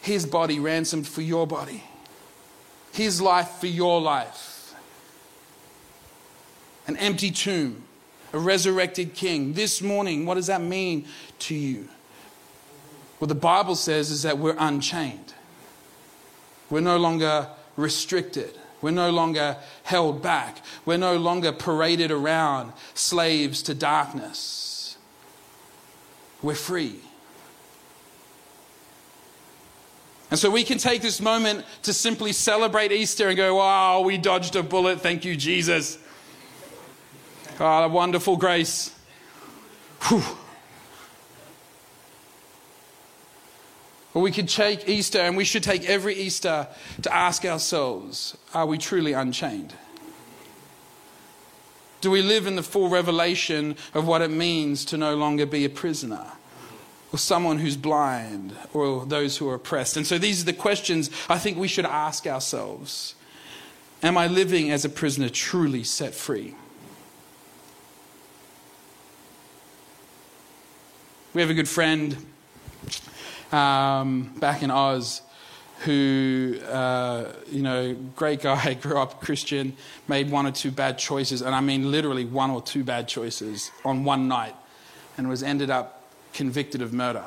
His 0.00 0.26
body 0.26 0.58
ransomed 0.58 1.06
for 1.06 1.22
your 1.22 1.46
body 1.46 1.82
his 2.98 3.20
life 3.20 3.48
for 3.60 3.66
your 3.66 4.00
life. 4.00 4.74
An 6.86 6.96
empty 6.96 7.30
tomb, 7.30 7.84
a 8.32 8.38
resurrected 8.38 9.14
king. 9.14 9.54
This 9.54 9.80
morning, 9.80 10.26
what 10.26 10.34
does 10.34 10.48
that 10.48 10.60
mean 10.60 11.06
to 11.40 11.54
you? 11.54 11.88
What 13.18 13.28
the 13.28 13.34
Bible 13.34 13.74
says 13.74 14.10
is 14.10 14.22
that 14.22 14.38
we're 14.38 14.56
unchained. 14.58 15.34
We're 16.70 16.80
no 16.80 16.98
longer 16.98 17.48
restricted. 17.76 18.54
We're 18.80 18.90
no 18.90 19.10
longer 19.10 19.56
held 19.82 20.22
back. 20.22 20.64
We're 20.84 20.98
no 20.98 21.16
longer 21.16 21.52
paraded 21.52 22.10
around 22.10 22.72
slaves 22.94 23.62
to 23.62 23.74
darkness. 23.74 24.96
We're 26.42 26.54
free. 26.54 27.00
And 30.30 30.38
so 30.38 30.50
we 30.50 30.62
can 30.62 30.78
take 30.78 31.00
this 31.00 31.20
moment 31.20 31.64
to 31.84 31.92
simply 31.92 32.32
celebrate 32.32 32.92
Easter 32.92 33.28
and 33.28 33.36
go, 33.36 33.56
wow, 33.56 34.00
we 34.00 34.18
dodged 34.18 34.56
a 34.56 34.62
bullet. 34.62 35.00
Thank 35.00 35.24
you, 35.24 35.36
Jesus. 35.36 35.98
Oh, 37.58 37.88
wonderful 37.88 38.36
grace. 38.36 38.94
Whew. 40.02 40.22
Or 44.14 44.22
we 44.22 44.30
could 44.30 44.48
take 44.48 44.88
Easter, 44.88 45.20
and 45.20 45.36
we 45.36 45.44
should 45.44 45.62
take 45.62 45.84
every 45.88 46.14
Easter 46.14 46.66
to 47.02 47.14
ask 47.14 47.44
ourselves 47.44 48.36
are 48.54 48.66
we 48.66 48.78
truly 48.78 49.12
unchained? 49.12 49.74
Do 52.00 52.10
we 52.10 52.22
live 52.22 52.46
in 52.46 52.56
the 52.56 52.62
full 52.62 52.88
revelation 52.88 53.76
of 53.94 54.06
what 54.06 54.22
it 54.22 54.30
means 54.30 54.84
to 54.86 54.96
no 54.96 55.16
longer 55.16 55.46
be 55.46 55.64
a 55.64 55.68
prisoner? 55.68 56.32
Or 57.12 57.18
someone 57.18 57.58
who's 57.58 57.76
blind, 57.76 58.54
or 58.74 59.06
those 59.06 59.38
who 59.38 59.48
are 59.48 59.54
oppressed. 59.54 59.96
And 59.96 60.06
so 60.06 60.18
these 60.18 60.42
are 60.42 60.44
the 60.44 60.52
questions 60.52 61.10
I 61.28 61.38
think 61.38 61.56
we 61.56 61.68
should 61.68 61.86
ask 61.86 62.26
ourselves 62.26 63.14
Am 64.02 64.16
I 64.16 64.28
living 64.28 64.70
as 64.70 64.84
a 64.84 64.88
prisoner 64.88 65.28
truly 65.28 65.82
set 65.82 66.14
free? 66.14 66.54
We 71.34 71.40
have 71.40 71.50
a 71.50 71.54
good 71.54 71.68
friend 71.68 72.16
um, 73.52 74.32
back 74.38 74.62
in 74.62 74.70
Oz 74.70 75.22
who, 75.80 76.58
uh, 76.68 77.32
you 77.50 77.62
know, 77.62 77.94
great 78.16 78.42
guy, 78.42 78.74
grew 78.82 78.98
up 78.98 79.20
Christian, 79.20 79.76
made 80.08 80.30
one 80.30 80.46
or 80.46 80.50
two 80.50 80.70
bad 80.70 80.98
choices, 80.98 81.42
and 81.42 81.54
I 81.54 81.60
mean 81.60 81.90
literally 81.90 82.24
one 82.24 82.50
or 82.50 82.60
two 82.60 82.82
bad 82.82 83.06
choices 83.08 83.70
on 83.84 84.04
one 84.04 84.26
night, 84.26 84.56
and 85.16 85.28
was 85.28 85.42
ended 85.42 85.70
up 85.70 85.97
convicted 86.32 86.82
of 86.82 86.92
murder. 86.92 87.24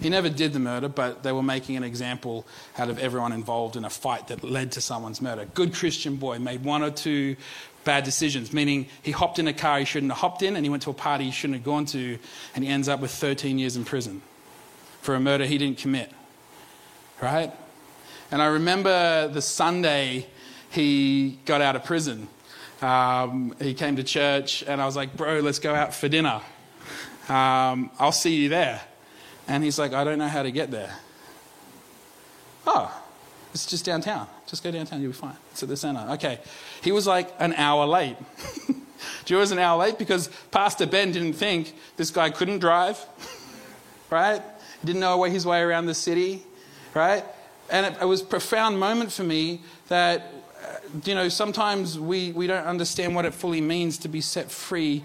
He 0.00 0.10
never 0.10 0.28
did 0.28 0.52
the 0.52 0.58
murder, 0.58 0.88
but 0.88 1.22
they 1.22 1.32
were 1.32 1.42
making 1.42 1.76
an 1.76 1.84
example 1.84 2.46
out 2.76 2.90
of 2.90 2.98
everyone 2.98 3.32
involved 3.32 3.76
in 3.76 3.84
a 3.84 3.90
fight 3.90 4.28
that 4.28 4.44
led 4.44 4.72
to 4.72 4.80
someone's 4.80 5.22
murder. 5.22 5.46
Good 5.54 5.74
Christian 5.74 6.16
boy, 6.16 6.38
made 6.38 6.64
one 6.64 6.82
or 6.82 6.90
two 6.90 7.36
bad 7.84 8.04
decisions, 8.04 8.52
meaning 8.52 8.88
he 9.02 9.12
hopped 9.12 9.38
in 9.38 9.48
a 9.48 9.54
car 9.54 9.78
he 9.78 9.84
shouldn't 9.86 10.12
have 10.12 10.18
hopped 10.18 10.42
in, 10.42 10.56
and 10.56 10.66
he 10.66 10.70
went 10.70 10.82
to 10.82 10.90
a 10.90 10.94
party 10.94 11.24
he 11.24 11.30
shouldn't 11.30 11.58
have 11.58 11.64
gone 11.64 11.86
to, 11.86 12.18
and 12.54 12.64
he 12.64 12.70
ends 12.70 12.88
up 12.88 13.00
with 13.00 13.10
13 13.10 13.58
years 13.58 13.76
in 13.76 13.84
prison 13.84 14.20
for 15.00 15.14
a 15.14 15.20
murder 15.20 15.46
he 15.46 15.56
didn't 15.56 15.78
commit. 15.78 16.10
Right? 17.22 17.52
And 18.30 18.42
I 18.42 18.46
remember 18.46 19.28
the 19.28 19.40
Sunday 19.40 20.26
he 20.68 21.38
got 21.46 21.62
out 21.62 21.76
of 21.76 21.84
prison. 21.84 22.28
Um, 22.82 23.54
he 23.60 23.72
came 23.72 23.96
to 23.96 24.02
church, 24.02 24.62
and 24.66 24.82
I 24.82 24.84
was 24.84 24.96
like, 24.96 25.16
Bro, 25.16 25.40
let's 25.40 25.60
go 25.60 25.74
out 25.74 25.94
for 25.94 26.08
dinner. 26.08 26.42
Um, 27.28 27.90
I'll 27.98 28.12
see 28.12 28.34
you 28.34 28.48
there. 28.48 28.80
And 29.48 29.62
he's 29.62 29.78
like, 29.78 29.92
I 29.92 30.04
don't 30.04 30.18
know 30.18 30.28
how 30.28 30.42
to 30.42 30.50
get 30.50 30.70
there. 30.70 30.94
Oh, 32.66 32.92
it's 33.52 33.66
just 33.66 33.84
downtown. 33.84 34.26
Just 34.46 34.62
go 34.62 34.70
downtown, 34.70 35.00
you'll 35.00 35.12
be 35.12 35.16
fine. 35.16 35.36
It's 35.52 35.62
at 35.62 35.68
the 35.68 35.76
center. 35.76 36.06
Okay. 36.12 36.40
He 36.82 36.92
was 36.92 37.06
like 37.06 37.32
an 37.38 37.52
hour 37.54 37.86
late. 37.86 38.16
Know 39.30 39.38
was 39.38 39.50
an 39.50 39.58
hour 39.58 39.78
late? 39.78 39.98
Because 39.98 40.28
Pastor 40.50 40.86
Ben 40.86 41.12
didn't 41.12 41.34
think 41.34 41.74
this 41.96 42.10
guy 42.10 42.30
couldn't 42.30 42.60
drive, 42.60 43.04
right? 44.10 44.40
He 44.80 44.86
didn't 44.86 45.00
know 45.00 45.22
his 45.24 45.44
way 45.44 45.60
around 45.60 45.86
the 45.86 45.94
city, 45.94 46.44
right? 46.94 47.24
And 47.70 47.86
it, 47.86 48.00
it 48.00 48.04
was 48.04 48.22
a 48.22 48.24
profound 48.24 48.78
moment 48.78 49.12
for 49.12 49.24
me 49.24 49.62
that, 49.88 50.32
uh, 50.62 50.76
you 51.04 51.14
know, 51.14 51.28
sometimes 51.28 51.98
we, 51.98 52.32
we 52.32 52.46
don't 52.46 52.64
understand 52.64 53.14
what 53.14 53.24
it 53.24 53.34
fully 53.34 53.60
means 53.60 53.98
to 53.98 54.08
be 54.08 54.20
set 54.20 54.50
free 54.50 55.02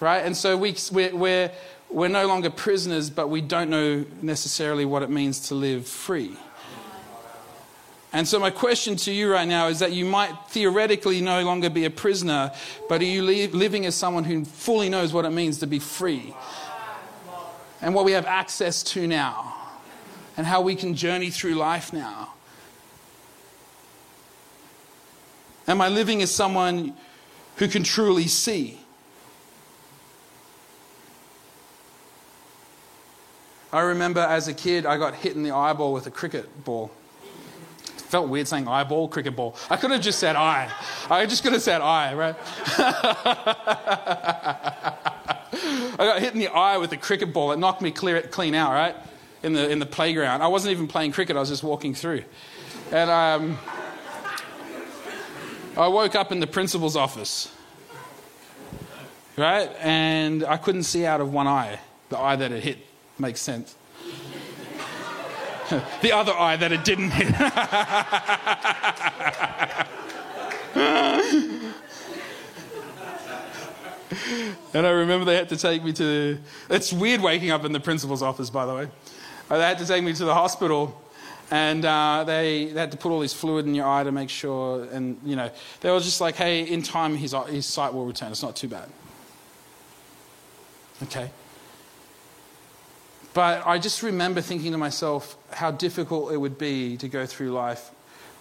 right? 0.00 0.24
And 0.24 0.36
so 0.36 0.56
we, 0.56 0.74
we're, 0.90 1.14
we're, 1.14 1.50
we're 1.90 2.08
no 2.08 2.26
longer 2.26 2.50
prisoners, 2.50 3.10
but 3.10 3.28
we 3.28 3.40
don't 3.40 3.70
know 3.70 4.04
necessarily 4.22 4.84
what 4.84 5.02
it 5.02 5.10
means 5.10 5.48
to 5.48 5.54
live 5.54 5.86
free. 5.86 6.36
And 8.12 8.26
so, 8.26 8.40
my 8.40 8.50
question 8.50 8.96
to 8.96 9.12
you 9.12 9.30
right 9.32 9.46
now 9.46 9.68
is 9.68 9.78
that 9.78 9.92
you 9.92 10.04
might 10.04 10.34
theoretically 10.48 11.20
no 11.20 11.44
longer 11.44 11.70
be 11.70 11.84
a 11.84 11.90
prisoner, 11.90 12.50
but 12.88 13.00
are 13.00 13.04
you 13.04 13.22
living 13.22 13.86
as 13.86 13.94
someone 13.94 14.24
who 14.24 14.44
fully 14.44 14.88
knows 14.88 15.12
what 15.12 15.24
it 15.24 15.30
means 15.30 15.58
to 15.58 15.66
be 15.68 15.78
free? 15.78 16.34
And 17.80 17.94
what 17.94 18.04
we 18.04 18.12
have 18.12 18.26
access 18.26 18.82
to 18.82 19.06
now, 19.06 19.54
and 20.36 20.44
how 20.44 20.60
we 20.60 20.74
can 20.74 20.96
journey 20.96 21.30
through 21.30 21.54
life 21.54 21.92
now. 21.92 22.34
Am 25.68 25.80
I 25.80 25.88
living 25.88 26.20
as 26.20 26.34
someone 26.34 26.94
who 27.56 27.68
can 27.68 27.84
truly 27.84 28.26
see? 28.26 28.80
I 33.72 33.80
remember 33.80 34.20
as 34.20 34.48
a 34.48 34.54
kid, 34.54 34.84
I 34.84 34.98
got 34.98 35.14
hit 35.14 35.36
in 35.36 35.44
the 35.44 35.52
eyeball 35.52 35.92
with 35.92 36.06
a 36.06 36.10
cricket 36.10 36.64
ball. 36.64 36.90
It 37.84 38.00
felt 38.00 38.28
weird 38.28 38.48
saying 38.48 38.66
eyeball, 38.66 39.08
cricket 39.08 39.36
ball. 39.36 39.54
I 39.68 39.76
could 39.76 39.92
have 39.92 40.00
just 40.00 40.18
said 40.18 40.34
eye. 40.34 40.70
I 41.08 41.26
just 41.26 41.44
could 41.44 41.52
have 41.52 41.62
said 41.62 41.80
eye, 41.80 42.14
right? 42.14 42.34
I 45.92 45.96
got 45.98 46.20
hit 46.20 46.34
in 46.34 46.40
the 46.40 46.48
eye 46.48 46.78
with 46.78 46.90
a 46.92 46.96
cricket 46.96 47.32
ball. 47.32 47.52
It 47.52 47.60
knocked 47.60 47.80
me 47.80 47.92
clear, 47.92 48.20
clean 48.22 48.56
out, 48.56 48.72
right? 48.72 48.96
In 49.44 49.52
the, 49.52 49.70
in 49.70 49.78
the 49.78 49.86
playground. 49.86 50.42
I 50.42 50.48
wasn't 50.48 50.72
even 50.72 50.88
playing 50.88 51.12
cricket, 51.12 51.36
I 51.36 51.40
was 51.40 51.48
just 51.48 51.62
walking 51.62 51.94
through. 51.94 52.24
And 52.90 53.08
um, 53.08 53.58
I 55.76 55.86
woke 55.86 56.16
up 56.16 56.32
in 56.32 56.40
the 56.40 56.46
principal's 56.48 56.96
office, 56.96 57.54
right? 59.36 59.70
And 59.78 60.42
I 60.42 60.56
couldn't 60.56 60.82
see 60.82 61.06
out 61.06 61.20
of 61.20 61.32
one 61.32 61.46
eye, 61.46 61.78
the 62.08 62.18
eye 62.18 62.34
that 62.34 62.50
had 62.50 62.64
hit 62.64 62.78
Makes 63.20 63.42
sense. 63.42 63.76
the 66.00 66.10
other 66.10 66.32
eye 66.32 66.56
that 66.56 66.72
it 66.72 66.84
didn't 66.84 67.10
hit. 67.10 67.26
and 74.74 74.86
I 74.86 74.90
remember 74.90 75.26
they 75.26 75.36
had 75.36 75.50
to 75.50 75.58
take 75.58 75.84
me 75.84 75.92
to. 75.92 76.38
It's 76.70 76.94
weird 76.94 77.20
waking 77.20 77.50
up 77.50 77.66
in 77.66 77.72
the 77.72 77.80
principal's 77.80 78.22
office, 78.22 78.48
by 78.48 78.64
the 78.64 78.74
way. 78.74 78.88
Uh, 79.50 79.58
they 79.58 79.64
had 79.64 79.76
to 79.78 79.86
take 79.86 80.02
me 80.02 80.14
to 80.14 80.24
the 80.24 80.32
hospital, 80.32 80.98
and 81.50 81.84
uh, 81.84 82.24
they, 82.24 82.70
they 82.72 82.80
had 82.80 82.92
to 82.92 82.96
put 82.96 83.12
all 83.12 83.20
this 83.20 83.34
fluid 83.34 83.66
in 83.66 83.74
your 83.74 83.86
eye 83.86 84.02
to 84.02 84.12
make 84.12 84.30
sure. 84.30 84.84
And 84.84 85.20
you 85.26 85.36
know, 85.36 85.50
they 85.82 85.90
were 85.90 86.00
just 86.00 86.22
like, 86.22 86.36
"Hey, 86.36 86.62
in 86.62 86.82
time, 86.82 87.16
his 87.16 87.34
his 87.48 87.66
sight 87.66 87.92
will 87.92 88.06
return. 88.06 88.32
It's 88.32 88.42
not 88.42 88.56
too 88.56 88.68
bad." 88.68 88.88
Okay. 91.02 91.30
But 93.32 93.66
I 93.66 93.78
just 93.78 94.02
remember 94.02 94.40
thinking 94.40 94.72
to 94.72 94.78
myself 94.78 95.36
how 95.52 95.70
difficult 95.70 96.32
it 96.32 96.36
would 96.36 96.58
be 96.58 96.96
to 96.96 97.08
go 97.08 97.26
through 97.26 97.52
life 97.52 97.90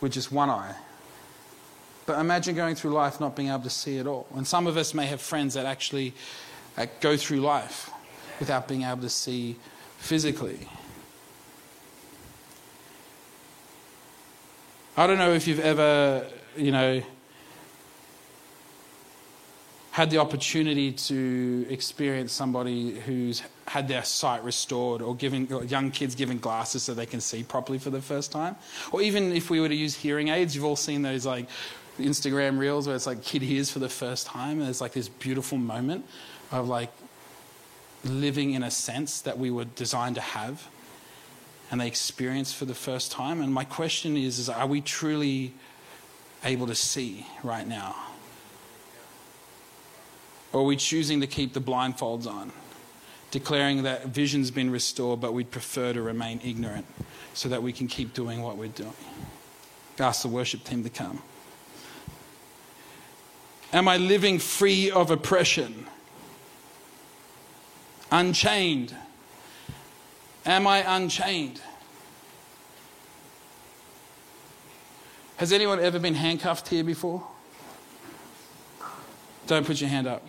with 0.02 0.14
just 0.14 0.32
one 0.32 0.50
eye. 0.50 0.76
But 2.06 2.20
imagine 2.20 2.56
going 2.56 2.74
through 2.74 2.92
life 2.92 3.20
not 3.20 3.36
being 3.36 3.50
able 3.50 3.62
to 3.62 3.70
see 3.70 4.00
at 4.00 4.08
all. 4.08 4.26
And 4.36 4.48
some 4.48 4.66
of 4.66 4.78
us 4.78 4.96
may 4.96 5.06
have 5.06 5.22
friends 5.22 5.54
that 5.54 5.68
actually 5.68 6.14
uh, 6.76 6.88
go 7.02 7.16
through 7.16 7.42
life 7.42 7.92
without 8.40 8.68
being 8.68 8.82
able 8.82 9.02
to 9.02 9.10
see 9.10 9.58
physically. 10.00 10.68
I 14.98 15.06
don't 15.06 15.20
know 15.20 15.34
if 15.34 15.48
you've 15.48 15.60
ever, 15.60 16.26
you 16.58 16.72
know, 16.72 17.04
had 20.00 20.10
the 20.10 20.18
opportunity 20.18 20.94
to 20.94 21.68
experience 21.70 22.32
somebody 22.32 22.98
who's 23.02 23.44
had 23.68 23.86
their 23.90 24.06
sight 24.06 24.42
restored 24.46 25.02
or 25.02 25.14
giving 25.14 25.46
young 25.68 25.92
kids 25.92 26.16
given 26.16 26.38
glasses 26.38 26.84
so 26.84 26.94
they 26.94 27.06
can 27.06 27.20
see 27.20 27.44
properly 27.44 27.78
for 27.78 27.90
the 27.90 28.02
first 28.02 28.32
time. 28.32 28.56
Or 28.94 29.02
even 29.02 29.34
if 29.34 29.50
we 29.50 29.60
were 29.60 29.68
to 29.68 29.76
use 29.76 29.94
hearing 29.94 30.30
aids 30.30 30.56
you've 30.56 30.64
all 30.64 30.78
seen 30.78 31.02
those 31.02 31.26
like 31.26 31.50
instagram 31.98 32.58
reels 32.58 32.88
where 32.88 32.96
it's 32.96 33.06
like 33.08 33.22
kid 33.22 33.42
hears 33.42 33.70
for 33.70 33.80
the 33.80 33.90
first 33.90 34.26
time 34.26 34.60
and 34.60 34.68
there's 34.68 34.80
like 34.80 34.94
this 34.94 35.10
beautiful 35.10 35.58
moment 35.58 36.06
of 36.50 36.70
like 36.70 36.94
living 38.06 38.54
in 38.54 38.64
a 38.64 38.72
sense 38.72 39.20
that 39.20 39.38
we 39.38 39.52
were 39.52 39.66
designed 39.66 40.16
to 40.16 40.22
have 40.22 40.66
and 41.72 41.82
they 41.82 41.88
experience 41.88 42.54
for 42.54 42.64
the 42.64 42.74
first 42.74 43.12
time. 43.12 43.42
And 43.42 43.54
my 43.54 43.66
question 43.66 44.16
is, 44.16 44.40
is 44.40 44.48
are 44.48 44.66
we 44.66 44.80
truly 44.80 45.54
able 46.46 46.68
to 46.68 46.76
see 46.76 47.28
right 47.44 47.68
now 47.68 48.09
or 50.52 50.62
are 50.62 50.64
we 50.64 50.76
choosing 50.76 51.22
to 51.22 51.28
keep 51.28 51.54
the 51.54 51.62
blindfolds 51.62 52.28
on, 52.28 52.52
declaring 53.32 53.84
that 53.84 54.08
vision's 54.08 54.52
been 54.52 54.72
restored, 54.72 55.22
but 55.22 55.34
we'd 55.34 55.52
prefer 55.52 55.94
to 55.94 56.02
remain 56.02 56.40
ignorant 56.44 56.86
so 57.34 57.50
that 57.50 57.62
we 57.62 57.72
can 57.72 57.88
keep 57.88 58.14
doing 58.14 58.42
what 58.42 58.58
we're 58.58 58.68
doing? 58.70 58.94
Ask 60.00 60.22
the 60.22 60.30
worship 60.30 60.64
team 60.64 60.84
to 60.84 60.90
come. 60.90 61.22
Am 63.72 63.88
I 63.88 63.98
living 63.98 64.40
free 64.40 64.90
of 64.90 65.12
oppression? 65.12 65.86
Unchained? 68.12 68.96
Am 70.46 70.66
I 70.66 70.96
unchained? 70.96 71.62
Has 75.38 75.54
anyone 75.54 75.80
ever 75.80 76.00
been 76.00 76.16
handcuffed 76.16 76.68
here 76.68 76.84
before? 76.84 77.26
Don't 79.48 79.66
put 79.66 79.80
your 79.80 79.90
hand 79.90 80.08
up. 80.08 80.26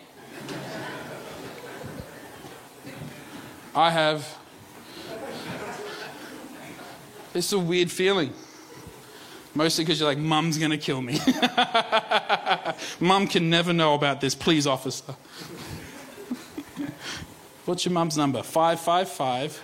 I 3.75 3.91
have. 3.91 4.39
It's 7.35 7.53
a 7.53 7.59
weird 7.59 7.91
feeling. 7.91 8.33
Mostly 9.55 9.85
because 9.85 10.01
you're 10.01 10.09
like, 10.09 10.19
Mum's 10.19 10.59
going 10.59 10.71
to 10.71 10.79
kill 10.79 11.03
me. 11.03 11.21
Mum 13.01 13.27
can 13.27 13.51
never 13.51 13.73
know 13.73 13.95
about 13.95 14.21
this. 14.21 14.35
Please, 14.35 14.67
officer. 14.67 15.15
What's 17.65 17.85
your 17.85 17.93
mum's 17.93 18.17
number? 18.17 18.43
555. 18.43 19.63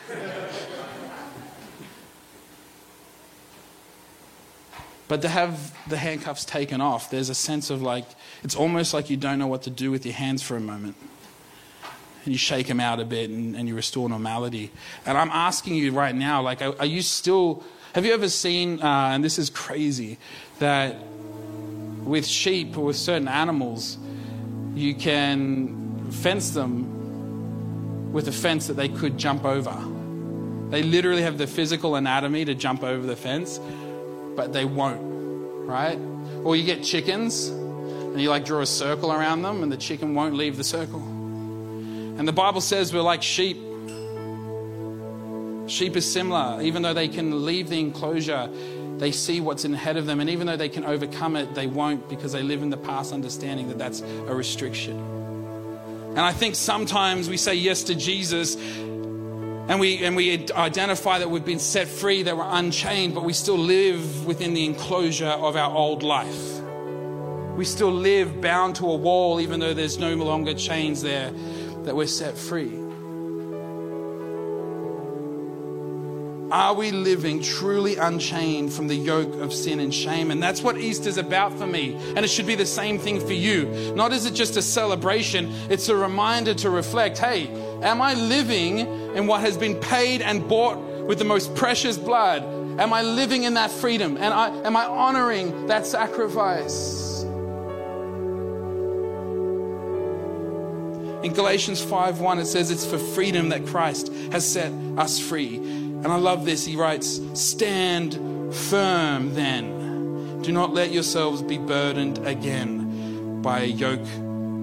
But 5.08 5.22
to 5.22 5.28
have 5.28 5.74
the 5.88 5.96
handcuffs 5.96 6.44
taken 6.44 6.80
off, 6.80 7.10
there's 7.10 7.30
a 7.30 7.34
sense 7.34 7.70
of 7.70 7.80
like, 7.80 8.04
it's 8.42 8.54
almost 8.54 8.92
like 8.92 9.08
you 9.08 9.16
don't 9.16 9.38
know 9.38 9.46
what 9.46 9.62
to 9.62 9.70
do 9.70 9.90
with 9.90 10.04
your 10.04 10.14
hands 10.14 10.42
for 10.42 10.56
a 10.56 10.60
moment 10.60 10.96
and 12.26 12.34
you 12.34 12.38
shake 12.38 12.66
them 12.66 12.80
out 12.80 12.98
a 12.98 13.04
bit 13.04 13.30
and, 13.30 13.56
and 13.56 13.68
you 13.68 13.74
restore 13.74 14.08
normality. 14.08 14.72
And 15.06 15.16
I'm 15.16 15.30
asking 15.30 15.76
you 15.76 15.92
right 15.92 16.14
now, 16.14 16.42
like, 16.42 16.60
are, 16.60 16.74
are 16.80 16.86
you 16.86 17.00
still, 17.00 17.62
have 17.94 18.04
you 18.04 18.12
ever 18.12 18.28
seen, 18.28 18.82
uh, 18.82 19.10
and 19.12 19.24
this 19.24 19.38
is 19.38 19.48
crazy, 19.48 20.18
that 20.58 20.96
with 22.02 22.26
sheep 22.26 22.76
or 22.76 22.86
with 22.86 22.96
certain 22.96 23.28
animals, 23.28 23.96
you 24.74 24.94
can 24.94 26.10
fence 26.10 26.50
them 26.50 28.12
with 28.12 28.26
a 28.26 28.32
fence 28.32 28.66
that 28.66 28.74
they 28.74 28.88
could 28.88 29.16
jump 29.16 29.44
over. 29.44 29.74
They 30.70 30.82
literally 30.82 31.22
have 31.22 31.38
the 31.38 31.46
physical 31.46 31.94
anatomy 31.94 32.44
to 32.44 32.56
jump 32.56 32.82
over 32.82 33.06
the 33.06 33.16
fence, 33.16 33.60
but 34.34 34.52
they 34.52 34.64
won't, 34.64 35.00
right? 35.64 35.98
Or 36.42 36.56
you 36.56 36.64
get 36.64 36.82
chickens 36.82 37.46
and 37.46 38.20
you 38.20 38.30
like 38.30 38.44
draw 38.44 38.62
a 38.62 38.66
circle 38.66 39.12
around 39.12 39.42
them 39.42 39.62
and 39.62 39.70
the 39.70 39.76
chicken 39.76 40.14
won't 40.14 40.34
leave 40.34 40.56
the 40.56 40.64
circle. 40.64 41.15
And 42.18 42.26
the 42.26 42.32
Bible 42.32 42.62
says 42.62 42.94
we're 42.94 43.02
like 43.02 43.22
sheep. 43.22 43.58
Sheep 45.68 45.96
is 45.96 46.10
similar. 46.10 46.62
Even 46.62 46.80
though 46.80 46.94
they 46.94 47.08
can 47.08 47.44
leave 47.44 47.68
the 47.68 47.78
enclosure, 47.78 48.48
they 48.96 49.12
see 49.12 49.40
what's 49.40 49.66
ahead 49.66 49.98
of 49.98 50.06
them. 50.06 50.20
And 50.20 50.30
even 50.30 50.46
though 50.46 50.56
they 50.56 50.70
can 50.70 50.86
overcome 50.86 51.36
it, 51.36 51.54
they 51.54 51.66
won't 51.66 52.08
because 52.08 52.32
they 52.32 52.42
live 52.42 52.62
in 52.62 52.70
the 52.70 52.78
past 52.78 53.12
understanding 53.12 53.68
that 53.68 53.76
that's 53.76 54.00
a 54.00 54.34
restriction. 54.34 54.96
And 54.96 56.20
I 56.20 56.32
think 56.32 56.54
sometimes 56.54 57.28
we 57.28 57.36
say 57.36 57.54
yes 57.54 57.82
to 57.84 57.94
Jesus 57.94 58.56
and 58.56 59.78
we, 59.78 60.02
and 60.02 60.16
we 60.16 60.50
identify 60.52 61.18
that 61.18 61.30
we've 61.30 61.44
been 61.44 61.58
set 61.58 61.86
free, 61.86 62.22
that 62.22 62.34
we're 62.34 62.48
unchained, 62.48 63.14
but 63.14 63.24
we 63.24 63.34
still 63.34 63.58
live 63.58 64.24
within 64.24 64.54
the 64.54 64.64
enclosure 64.64 65.26
of 65.26 65.56
our 65.56 65.70
old 65.70 66.02
life. 66.02 66.60
We 67.56 67.66
still 67.66 67.92
live 67.92 68.40
bound 68.40 68.76
to 68.76 68.86
a 68.86 68.96
wall, 68.96 69.38
even 69.40 69.60
though 69.60 69.74
there's 69.74 69.98
no 69.98 70.14
longer 70.14 70.54
chains 70.54 71.02
there 71.02 71.30
that 71.86 71.96
we're 71.96 72.06
set 72.06 72.36
free? 72.36 72.86
Are 76.50 76.74
we 76.74 76.90
living 76.92 77.42
truly 77.42 77.96
unchained 77.96 78.72
from 78.72 78.86
the 78.86 78.94
yoke 78.94 79.34
of 79.36 79.52
sin 79.52 79.80
and 79.80 79.92
shame? 79.92 80.30
And 80.30 80.40
that's 80.40 80.62
what 80.62 80.78
Easter's 80.78 81.16
about 81.16 81.52
for 81.52 81.66
me. 81.66 81.96
And 82.14 82.18
it 82.18 82.28
should 82.28 82.46
be 82.46 82.54
the 82.54 82.66
same 82.66 82.98
thing 82.98 83.20
for 83.20 83.32
you. 83.32 83.92
Not 83.96 84.12
is 84.12 84.26
it 84.26 84.34
just 84.34 84.56
a 84.56 84.62
celebration, 84.62 85.52
it's 85.70 85.88
a 85.88 85.96
reminder 85.96 86.54
to 86.54 86.70
reflect 86.70 87.18
hey, 87.18 87.48
am 87.82 88.00
I 88.00 88.14
living 88.14 88.78
in 88.78 89.26
what 89.26 89.40
has 89.40 89.56
been 89.56 89.76
paid 89.76 90.22
and 90.22 90.46
bought 90.48 90.78
with 91.06 91.18
the 91.18 91.24
most 91.24 91.54
precious 91.54 91.96
blood? 91.96 92.42
Am 92.80 92.92
I 92.92 93.02
living 93.02 93.44
in 93.44 93.54
that 93.54 93.70
freedom? 93.70 94.16
And 94.16 94.34
I, 94.34 94.48
am 94.66 94.76
I 94.76 94.84
honoring 94.84 95.66
that 95.66 95.86
sacrifice? 95.86 97.05
In 101.26 101.32
Galatians 101.32 101.82
5:1 101.82 102.38
it 102.38 102.46
says 102.46 102.70
it's 102.70 102.86
for 102.86 102.98
freedom 102.98 103.48
that 103.48 103.66
Christ 103.66 104.12
has 104.30 104.46
set 104.46 104.70
us 104.96 105.18
free. 105.18 105.56
And 105.56 106.06
I 106.06 106.18
love 106.18 106.44
this. 106.44 106.64
He 106.64 106.76
writes, 106.76 107.20
"Stand 107.34 108.16
firm 108.54 109.34
then. 109.34 110.40
Do 110.42 110.52
not 110.52 110.72
let 110.72 110.92
yourselves 110.92 111.42
be 111.42 111.58
burdened 111.58 112.24
again 112.24 113.40
by 113.42 113.62
a 113.62 113.66
yoke 113.66 114.06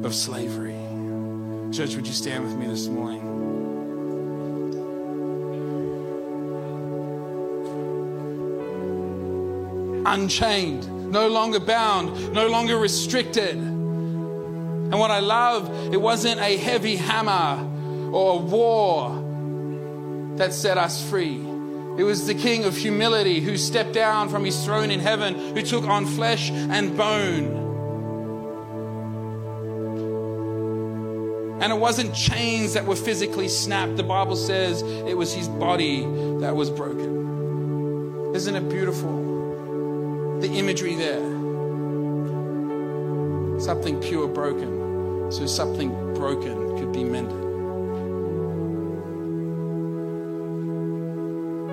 of 0.03 0.15
slavery." 0.15 0.77
Church, 1.73 1.97
would 1.97 2.07
you 2.07 2.13
stand 2.13 2.45
with 2.45 2.55
me 2.55 2.67
this 2.67 2.87
morning? 2.87 3.19
Unchained, 10.05 11.11
no 11.11 11.27
longer 11.27 11.59
bound, 11.59 12.31
no 12.33 12.47
longer 12.47 12.77
restricted. 12.77 13.72
And 14.93 14.99
what 14.99 15.09
I 15.09 15.21
love, 15.21 15.91
it 15.91 15.99
wasn't 15.99 16.39
a 16.39 16.55
heavy 16.55 16.97
hammer 16.97 17.67
or 18.13 18.33
a 18.33 18.37
war 18.37 19.09
that 20.37 20.53
set 20.53 20.77
us 20.77 21.03
free. 21.09 21.43
It 21.97 22.03
was 22.03 22.27
the 22.27 22.35
King 22.35 22.65
of 22.65 22.77
humility 22.77 23.39
who 23.39 23.57
stepped 23.57 23.93
down 23.93 24.29
from 24.29 24.45
his 24.45 24.63
throne 24.63 24.91
in 24.91 24.99
heaven, 24.99 25.33
who 25.55 25.63
took 25.63 25.85
on 25.85 26.05
flesh 26.05 26.51
and 26.51 26.95
bone. 26.95 27.45
And 31.59 31.73
it 31.73 31.79
wasn't 31.79 32.13
chains 32.13 32.73
that 32.73 32.85
were 32.85 32.95
physically 32.95 33.49
snapped. 33.49 33.97
The 33.97 34.03
Bible 34.03 34.35
says 34.35 34.83
it 34.83 35.17
was 35.17 35.33
his 35.33 35.49
body 35.49 36.01
that 36.39 36.55
was 36.55 36.69
broken. 36.69 38.35
Isn't 38.35 38.55
it 38.55 38.69
beautiful? 38.69 40.39
The 40.39 40.49
imagery 40.49 40.93
there. 40.93 41.31
Something 43.59 43.99
pure 43.99 44.27
broken 44.27 44.82
so 45.33 45.47
something 45.47 45.89
broken 46.13 46.77
could 46.77 46.93
be 46.93 47.03
mended. 47.03 47.41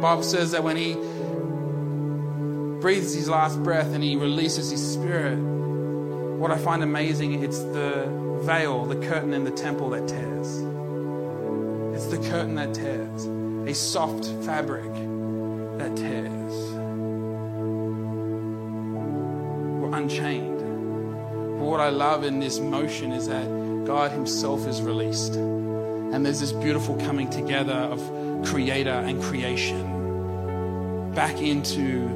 Bible 0.01 0.23
says 0.23 0.53
that 0.53 0.65
when 0.65 0.77
he 0.79 0.95
breathes 2.81 3.13
his 3.13 3.29
last 3.29 3.63
breath 3.63 3.93
and 3.93 4.03
he 4.03 4.17
releases 4.17 4.71
his 4.71 4.93
spirit, 4.93 5.37
what 5.37 6.51
I 6.51 6.57
find 6.57 6.83
amazing, 6.83 7.43
it's 7.43 7.59
the 7.59 8.07
veil, 8.43 8.87
the 8.87 8.97
curtain 9.07 9.35
in 9.35 9.45
the 9.45 9.51
temple 9.51 9.91
that 9.91 10.09
tears. 10.09 10.57
It's 11.95 12.07
the 12.07 12.17
curtain 12.31 12.55
that 12.55 12.73
tears, 12.73 13.27
a 13.69 13.75
soft 13.75 14.25
fabric 14.47 14.91
that 15.79 15.95
tears. 15.97 16.55
We're 19.83 19.95
unchained. 19.95 20.60
But 21.61 21.67
what 21.67 21.81
I 21.81 21.91
love 21.91 22.25
in 22.25 22.41
this 22.41 22.59
motion 22.59 23.13
is 23.13 23.29
that 23.29 23.47
God 23.85 24.13
Himself 24.13 24.67
is 24.67 24.81
released. 24.81 25.35
And 25.35 26.25
there's 26.25 26.41
this 26.41 26.53
beautiful 26.53 26.97
coming 26.97 27.29
together 27.29 27.75
of 27.75 28.01
creator 28.47 28.89
and 28.89 29.23
creation 29.23 31.13
back 31.15 31.43
into 31.43 32.09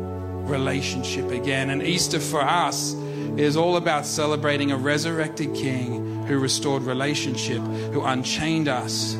relationship 0.46 1.30
again. 1.30 1.68
And 1.68 1.82
Easter 1.82 2.20
for 2.20 2.40
us 2.40 2.94
is 3.36 3.54
all 3.54 3.76
about 3.76 4.06
celebrating 4.06 4.72
a 4.72 4.78
resurrected 4.78 5.54
King 5.54 6.24
who 6.24 6.38
restored 6.38 6.82
relationship, 6.84 7.60
who 7.92 8.02
unchained 8.02 8.66
us, 8.66 9.14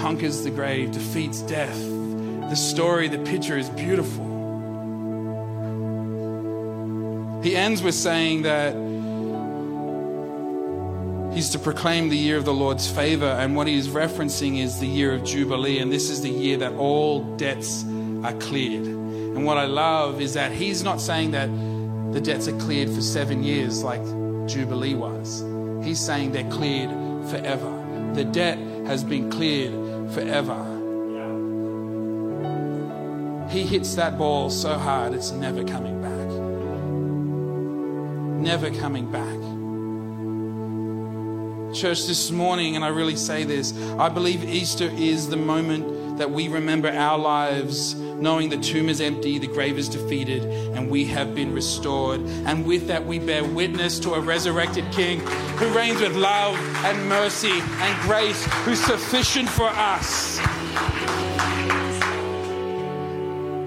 conquers 0.00 0.42
the 0.42 0.50
grave, 0.50 0.90
defeats 0.90 1.42
death. 1.42 1.78
The 2.48 2.56
story, 2.56 3.08
the 3.08 3.18
picture 3.18 3.58
is 3.58 3.68
beautiful. 3.68 4.24
He 7.42 7.54
ends 7.54 7.82
with 7.82 7.94
saying 7.94 8.42
that 8.44 8.74
he's 11.32 11.50
to 11.50 11.58
proclaim 11.58 12.08
the 12.08 12.16
year 12.16 12.36
of 12.36 12.44
the 12.44 12.52
Lord's 12.52 12.90
favor, 12.90 13.26
and 13.26 13.56
what 13.56 13.66
he 13.66 13.76
is 13.76 13.88
referencing 13.88 14.58
is 14.58 14.78
the 14.78 14.86
year 14.86 15.12
of 15.14 15.24
Jubilee, 15.24 15.78
and 15.78 15.92
this 15.92 16.10
is 16.10 16.20
the 16.22 16.30
year 16.30 16.56
that 16.58 16.72
all 16.74 17.24
debts 17.36 17.84
are 18.22 18.34
cleared. 18.34 18.86
And 18.86 19.44
what 19.44 19.56
I 19.56 19.64
love 19.64 20.20
is 20.20 20.34
that 20.34 20.52
he's 20.52 20.84
not 20.84 21.00
saying 21.00 21.30
that 21.32 21.48
the 22.12 22.20
debts 22.20 22.48
are 22.48 22.58
cleared 22.58 22.90
for 22.90 23.00
seven 23.00 23.42
years 23.42 23.82
like 23.82 24.02
Jubilee 24.46 24.94
was. 24.94 25.42
He's 25.82 25.98
saying 25.98 26.32
they're 26.32 26.50
cleared 26.50 26.90
forever. 27.30 28.12
The 28.14 28.24
debt 28.24 28.58
has 28.86 29.02
been 29.02 29.30
cleared 29.30 29.72
forever. 30.12 30.68
He 33.48 33.62
hits 33.62 33.94
that 33.96 34.18
ball 34.18 34.50
so 34.50 34.78
hard, 34.78 35.14
it's 35.14 35.30
never 35.30 35.64
coming 35.64 36.00
back. 36.00 36.28
Never 38.42 38.70
coming 38.70 39.10
back. 39.10 39.41
Church, 41.72 42.06
this 42.06 42.30
morning, 42.30 42.76
and 42.76 42.84
I 42.84 42.88
really 42.88 43.16
say 43.16 43.44
this, 43.44 43.72
I 43.98 44.10
believe 44.10 44.44
Easter 44.44 44.90
is 44.92 45.28
the 45.28 45.38
moment 45.38 46.18
that 46.18 46.30
we 46.30 46.48
remember 46.48 46.88
our 46.88 47.18
lives 47.18 47.94
knowing 47.94 48.50
the 48.50 48.58
tomb 48.58 48.90
is 48.90 49.00
empty, 49.00 49.38
the 49.38 49.46
grave 49.46 49.78
is 49.78 49.88
defeated, 49.88 50.44
and 50.76 50.90
we 50.90 51.06
have 51.06 51.34
been 51.34 51.52
restored. 51.52 52.20
And 52.46 52.66
with 52.66 52.86
that, 52.88 53.04
we 53.06 53.18
bear 53.18 53.42
witness 53.42 53.98
to 54.00 54.12
a 54.12 54.20
resurrected 54.20 54.84
King 54.92 55.20
who 55.56 55.66
reigns 55.74 56.00
with 56.00 56.14
love 56.14 56.56
and 56.84 57.08
mercy 57.08 57.60
and 57.60 58.02
grace, 58.02 58.44
who's 58.64 58.80
sufficient 58.80 59.48
for 59.48 59.68
us. 59.68 60.36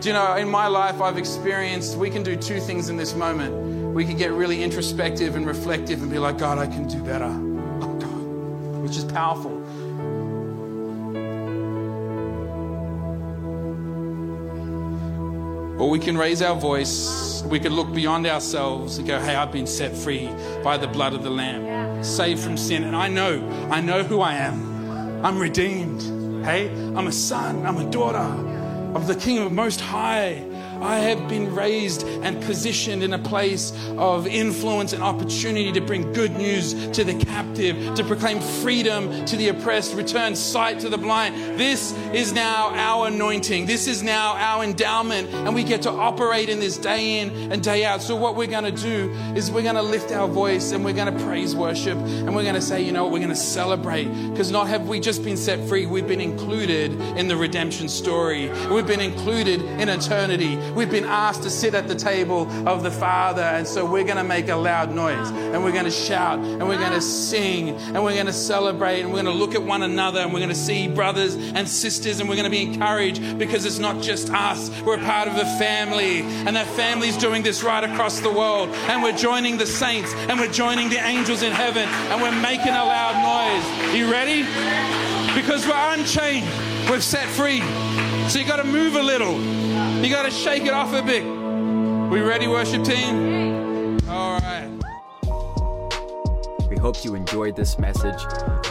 Do 0.02 0.10
you 0.10 0.14
know, 0.14 0.36
in 0.36 0.48
my 0.48 0.68
life, 0.68 1.02
I've 1.02 1.18
experienced 1.18 1.98
we 1.98 2.12
can 2.12 2.22
do 2.22 2.36
two 2.36 2.60
things 2.60 2.90
in 2.90 2.98
this 2.98 3.16
moment. 3.16 3.96
We 3.96 4.06
can 4.06 4.16
get 4.16 4.32
really 4.32 4.64
introspective 4.64 5.36
and 5.36 5.48
reflective 5.48 6.04
and 6.04 6.12
be 6.12 6.20
like, 6.20 6.38
God, 6.38 6.60
I 6.60 6.68
can 6.68 6.88
do 6.88 7.02
better. 7.02 7.55
Powerful. 9.16 9.56
Or 15.80 15.90
we 15.90 16.00
can 16.00 16.18
raise 16.18 16.42
our 16.42 16.60
voice. 16.60 17.42
We 17.44 17.62
can 17.62 17.74
look 17.74 17.94
beyond 17.94 18.28
ourselves 18.28 18.98
and 18.98 19.08
go, 19.08 19.18
hey, 19.20 19.36
I've 19.36 19.54
been 19.54 19.68
set 19.68 19.96
free 19.96 20.30
by 20.64 20.76
the 20.78 20.88
blood 20.88 21.14
of 21.14 21.24
the 21.24 21.30
Lamb, 21.30 22.04
saved 22.04 22.42
from 22.42 22.58
sin. 22.58 22.84
And 22.84 22.94
I 22.94 23.08
know, 23.08 23.42
I 23.72 23.80
know 23.80 24.04
who 24.04 24.20
I 24.20 24.34
am. 24.34 25.24
I'm 25.24 25.40
redeemed. 25.40 26.02
Hey, 26.46 26.68
I'm 26.96 27.08
a 27.08 27.12
son, 27.12 27.66
I'm 27.66 27.78
a 27.78 27.90
daughter 27.90 28.18
of 28.96 29.08
the 29.08 29.16
King 29.16 29.38
of 29.38 29.54
Most 29.54 29.80
High. 29.80 30.44
I 30.82 31.00
have 31.00 31.28
been 31.28 31.54
raised 31.54 32.04
and 32.04 32.42
positioned 32.44 33.04
in 33.04 33.14
a 33.14 33.20
place 33.20 33.74
of 33.98 34.28
influence 34.28 34.94
and 34.94 35.04
opportunity 35.04 35.72
to 35.72 35.82
bring 35.82 36.12
good 36.14 36.36
news 36.36 36.74
to 36.92 37.04
the 37.04 37.14
captive, 37.26 37.96
to 37.96 38.04
proclaim 38.04 38.40
freedom 38.40 39.26
to 39.26 39.38
the 39.38 39.50
oppressed, 39.50 39.96
return 39.96 40.36
sight 40.36 40.80
to 40.82 40.90
the 40.90 40.98
blind. 40.98 41.36
This 41.60 41.94
is 42.14 42.34
now 42.34 42.70
our 42.74 43.08
anointing. 43.08 43.66
This 43.66 43.88
is 43.88 44.04
now 44.04 44.34
our 44.36 44.64
endowment, 44.64 45.30
and 45.30 45.56
we 45.56 45.64
get 45.64 45.82
to 45.84 45.92
operate 45.92 46.50
in 46.50 46.60
this 46.60 46.78
day 46.78 47.20
in 47.20 47.52
and 47.52 47.64
day 47.64 47.86
out. 47.86 48.02
So, 48.02 48.16
what 48.16 48.36
we're 48.36 48.48
going 48.48 48.64
to 48.64 48.72
do 48.72 49.12
is 49.36 49.52
we're 49.52 49.64
going 49.64 49.76
to 49.76 49.82
lift 49.82 50.12
our 50.12 50.28
voice 50.28 50.72
and 50.72 50.84
we're 50.84 50.94
going 50.94 51.16
to 51.16 51.24
praise 51.26 51.56
worship, 51.56 51.98
and 51.98 52.36
we're 52.36 52.44
going 52.44 52.56
to 52.56 52.62
say, 52.62 52.82
you 52.82 52.92
know 52.92 53.04
what, 53.04 53.14
we're 53.14 53.20
going 53.20 53.30
to 53.30 53.36
celebrate 53.36 54.06
because 54.30 54.52
not 54.52 54.68
have 54.68 54.88
we 54.88 55.00
just 55.00 55.24
been 55.24 55.38
set 55.38 55.60
free, 55.68 55.86
we've 55.86 56.08
been 56.08 56.22
included 56.22 56.92
in 57.18 57.28
the 57.28 57.36
redemption 57.36 57.88
story, 57.90 58.50
we've 58.72 58.88
been 58.88 59.02
included 59.02 59.62
in 59.62 59.90
eternity. 59.90 60.58
We've 60.74 60.90
been 60.90 61.06
asked 61.06 61.44
to 61.44 61.50
sit 61.50 61.74
at 61.74 61.88
the 61.88 61.96
table 61.96 62.50
of 62.68 62.84
the 62.84 62.92
Father, 62.92 63.42
and 63.42 63.68
so 63.68 63.86
we're 63.86 64.04
going 64.04 64.18
to 64.18 64.24
make 64.24 64.50
a 64.50 64.56
loud 64.56 64.94
noise, 64.94 65.30
and 65.30 65.64
we're 65.64 65.72
going 65.72 65.86
to 65.86 65.92
shout, 65.92 66.40
and 66.40 66.68
we're 66.68 66.80
going 66.80 66.94
to 66.94 67.02
sing, 67.02 67.70
and 67.70 68.04
we're 68.04 68.14
going 68.14 68.26
to 68.26 68.34
celebrate, 68.34 69.02
and 69.02 69.10
we're 69.10 69.22
going 69.22 69.34
to 69.34 69.40
look 69.40 69.56
at 69.56 69.64
one 69.64 69.84
another, 69.84 70.22
and 70.22 70.34
we're 70.34 70.40
going 70.40 70.50
to 70.50 70.56
see 70.56 70.88
brothers 70.88 71.36
and 71.36 71.68
sisters, 71.68 72.20
and 72.20 72.30
we're 72.30 72.36
going 72.36 72.50
to 72.50 72.52
be 72.52 72.64
encouraged 72.64 73.38
because 73.38 73.66
it's 73.66 73.80
not 73.80 74.02
just 74.02 74.30
us. 74.32 74.70
We're 74.82 74.98
part 74.98 75.28
of 75.28 75.36
a 75.36 75.46
family, 75.58 76.22
and 76.22 76.56
that 76.56 76.68
family's 76.68 77.18
doing 77.18 77.44
this 77.44 77.64
right 77.64 77.84
across 77.84 78.20
the 78.20 78.32
world, 78.32 78.70
and 78.90 79.04
we're 79.04 79.18
joining 79.18 79.58
the 79.58 79.68
saints, 79.68 80.14
and 80.14 80.40
we're 80.40 80.52
joining 80.52 80.90
the 80.90 81.06
angels 81.06 81.44
in 81.44 81.52
heaven, 81.52 81.88
and 81.88 82.22
we're 82.22 82.42
making 82.42 82.74
a 82.74 82.84
loud 82.84 83.16
noise. 83.22 83.96
You 83.96 84.12
ready? 84.12 84.44
Because 85.36 85.68
we're 85.68 85.94
unchained, 85.94 86.48
we're 86.90 87.02
set 87.02 87.28
free. 87.28 87.62
So 88.30 88.40
you 88.40 88.46
got 88.46 88.58
to 88.58 88.64
move 88.64 88.96
a 88.96 89.04
little. 89.04 89.36
You 90.06 90.12
got 90.12 90.26
to 90.26 90.30
shake 90.30 90.66
it 90.66 90.70
off 90.70 90.94
a 90.94 91.02
bit. 91.02 91.24
We 92.12 92.22
ready, 92.22 92.46
worship 92.46 92.84
team? 92.84 93.98
All 94.08 94.40
right. 94.40 94.70
We 96.70 96.78
hope 96.78 97.04
you 97.04 97.16
enjoyed 97.16 97.56
this 97.56 97.80
message. 97.80 98.22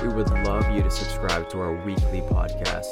We 0.01 0.11
would 0.11 0.31
love 0.45 0.71
you 0.71 0.85
to 0.85 0.91
subscribe 0.93 1.51
to 1.51 1.59
our 1.59 1.75
weekly 1.85 2.21
podcast. 2.21 2.87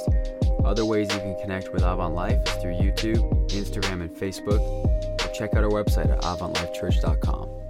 Other 0.64 0.84
ways 0.84 1.06
you 1.14 1.20
can 1.20 1.38
connect 1.40 1.72
with 1.72 1.84
Avant 1.84 2.16
Life 2.16 2.40
is 2.48 2.54
through 2.54 2.74
YouTube, 2.74 3.48
Instagram, 3.50 4.00
and 4.00 4.10
Facebook. 4.10 4.58
Or 4.58 5.32
check 5.32 5.54
out 5.54 5.62
our 5.62 5.70
website 5.70 6.10
at 6.10 6.20
avantlifechurch.com. 6.22 7.61